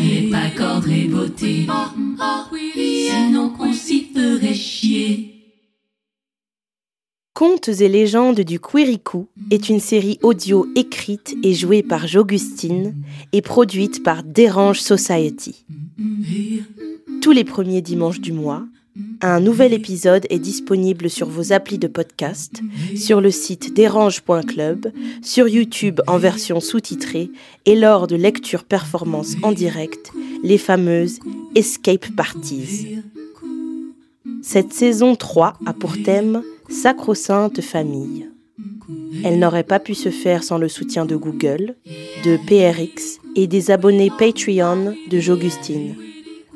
N'y 0.00 0.18
est 0.18 0.30
pas 0.30 0.50
cordre 0.56 0.90
et 0.90 1.06
beauté. 1.06 1.66
Contes 7.36 7.68
et 7.68 7.90
légendes 7.90 8.40
du 8.40 8.58
Quirikou 8.58 9.28
est 9.50 9.68
une 9.68 9.78
série 9.78 10.18
audio 10.22 10.66
écrite 10.74 11.36
et 11.42 11.52
jouée 11.52 11.82
par 11.82 12.06
J'Augustine 12.06 12.94
et 13.34 13.42
produite 13.42 14.02
par 14.02 14.22
Dérange 14.22 14.80
Society. 14.80 15.66
Tous 17.20 17.32
les 17.32 17.44
premiers 17.44 17.82
dimanches 17.82 18.22
du 18.22 18.32
mois, 18.32 18.64
un 19.20 19.40
nouvel 19.40 19.74
épisode 19.74 20.26
est 20.30 20.38
disponible 20.38 21.10
sur 21.10 21.28
vos 21.28 21.52
applis 21.52 21.76
de 21.76 21.88
podcast, 21.88 22.62
sur 22.96 23.20
le 23.20 23.30
site 23.30 23.74
dérange.club, 23.74 24.90
sur 25.20 25.46
YouTube 25.46 26.00
en 26.06 26.16
version 26.16 26.60
sous-titrée 26.60 27.30
et 27.66 27.74
lors 27.74 28.06
de 28.06 28.16
lectures 28.16 28.64
performances 28.64 29.36
en 29.42 29.52
direct, 29.52 30.10
les 30.42 30.56
fameuses 30.56 31.18
Escape 31.54 32.06
Parties. 32.16 33.02
Cette 34.48 34.72
saison 34.72 35.16
3 35.16 35.54
a 35.66 35.72
pour 35.72 36.00
thème 36.04 36.40
Sacro-Sainte 36.68 37.60
Famille. 37.60 38.30
Elle 39.24 39.40
n'aurait 39.40 39.64
pas 39.64 39.80
pu 39.80 39.96
se 39.96 40.08
faire 40.10 40.44
sans 40.44 40.56
le 40.56 40.68
soutien 40.68 41.04
de 41.04 41.16
Google, 41.16 41.74
de 42.24 42.36
PRX 42.46 43.18
et 43.34 43.48
des 43.48 43.72
abonnés 43.72 44.12
Patreon 44.16 44.94
de 45.10 45.18
J'Augustine. 45.18 45.96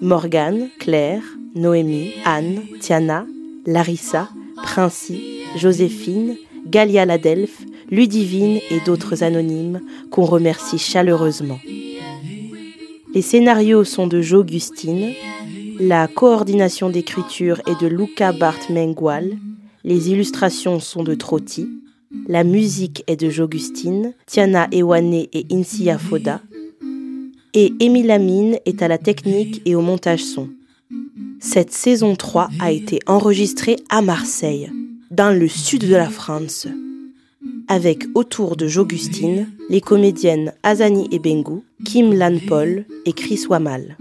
Morgane, 0.01 0.68
Claire, 0.78 1.24
Noémie, 1.57 2.12
Anne, 2.24 2.61
Tiana, 2.78 3.26
Larissa, 3.66 4.28
Princi, 4.62 5.20
Joséphine, 5.57 6.36
Galia 6.68 7.05
Ladelph, 7.05 7.59
Ludivine 7.91 8.61
et 8.70 8.78
d'autres 8.86 9.24
anonymes 9.24 9.80
qu'on 10.12 10.26
remercie 10.26 10.78
chaleureusement. 10.78 11.59
Les 13.12 13.22
scénarios 13.22 13.82
sont 13.82 14.07
de 14.07 14.20
J'Augustine, 14.20 15.12
la 15.81 16.07
coordination 16.09 16.91
d'écriture 16.91 17.62
est 17.66 17.81
de 17.81 17.87
Luca 17.87 18.33
Bart 18.33 18.61
Mengual, 18.68 19.39
les 19.83 20.11
illustrations 20.11 20.78
sont 20.78 21.03
de 21.03 21.14
Trotti, 21.14 21.70
la 22.28 22.45
musique 22.45 23.03
est 23.07 23.16
de 23.16 23.31
J'Augustine, 23.31 24.12
Tiana 24.26 24.68
Ewane 24.72 25.14
et 25.14 25.47
Insia 25.51 25.97
Foda, 25.97 26.43
et 27.55 27.72
Émile 27.81 28.11
Amine 28.11 28.59
est 28.66 28.83
à 28.83 28.89
la 28.89 28.99
technique 28.99 29.62
et 29.64 29.74
au 29.74 29.81
montage 29.81 30.22
son. 30.22 30.51
Cette 31.41 31.72
saison 31.72 32.14
3 32.14 32.51
a 32.61 32.70
été 32.72 32.99
enregistrée 33.07 33.76
à 33.89 34.03
Marseille, 34.03 34.70
dans 35.11 35.35
le 35.35 35.49
sud 35.49 35.89
de 35.89 35.97
la 35.97 36.11
France, 36.11 36.68
avec 37.68 38.05
autour 38.14 38.57
de 38.57 38.66
J'Augustine 38.66 39.49
les 39.70 39.81
comédiennes 39.81 40.53
Azani 40.62 41.09
Ebengu, 41.11 41.62
Kim 41.87 42.12
Lan 42.12 42.37
Paul 42.47 42.85
et 43.07 43.14
Chris 43.14 43.47
Wamal. 43.49 43.97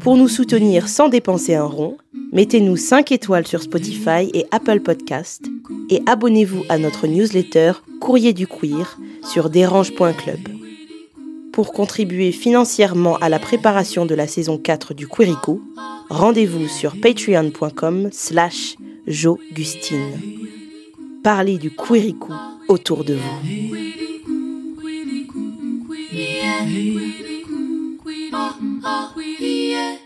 Pour 0.00 0.16
nous 0.16 0.28
soutenir 0.28 0.88
sans 0.88 1.08
dépenser 1.08 1.54
un 1.54 1.64
rond, 1.64 1.98
mettez-nous 2.32 2.76
5 2.76 3.12
étoiles 3.12 3.46
sur 3.46 3.62
Spotify 3.62 4.30
et 4.32 4.46
Apple 4.50 4.80
Podcast 4.80 5.44
et 5.90 6.00
abonnez-vous 6.06 6.64
à 6.70 6.78
notre 6.78 7.06
newsletter 7.06 7.72
Courrier 8.00 8.32
du 8.32 8.46
Queer 8.46 8.98
sur 9.30 9.50
dérange.club. 9.50 10.40
Pour 11.52 11.72
contribuer 11.72 12.32
financièrement 12.32 13.16
à 13.18 13.28
la 13.28 13.38
préparation 13.38 14.06
de 14.06 14.14
la 14.14 14.26
saison 14.26 14.56
4 14.56 14.94
du 14.94 15.06
Queerico, 15.06 15.60
rendez-vous 16.08 16.66
sur 16.66 16.98
patreon.com 16.98 18.08
slash 18.10 18.76
jogustine. 19.06 20.18
Parlez 21.22 21.58
du 21.58 21.70
Queerico 21.70 22.32
autour 22.68 23.04
de 23.04 23.14
vous. 23.14 23.80
Weedie, 28.30 28.80
ah, 28.84 29.12
weedie, 29.16 29.70
yeah. 29.70 29.96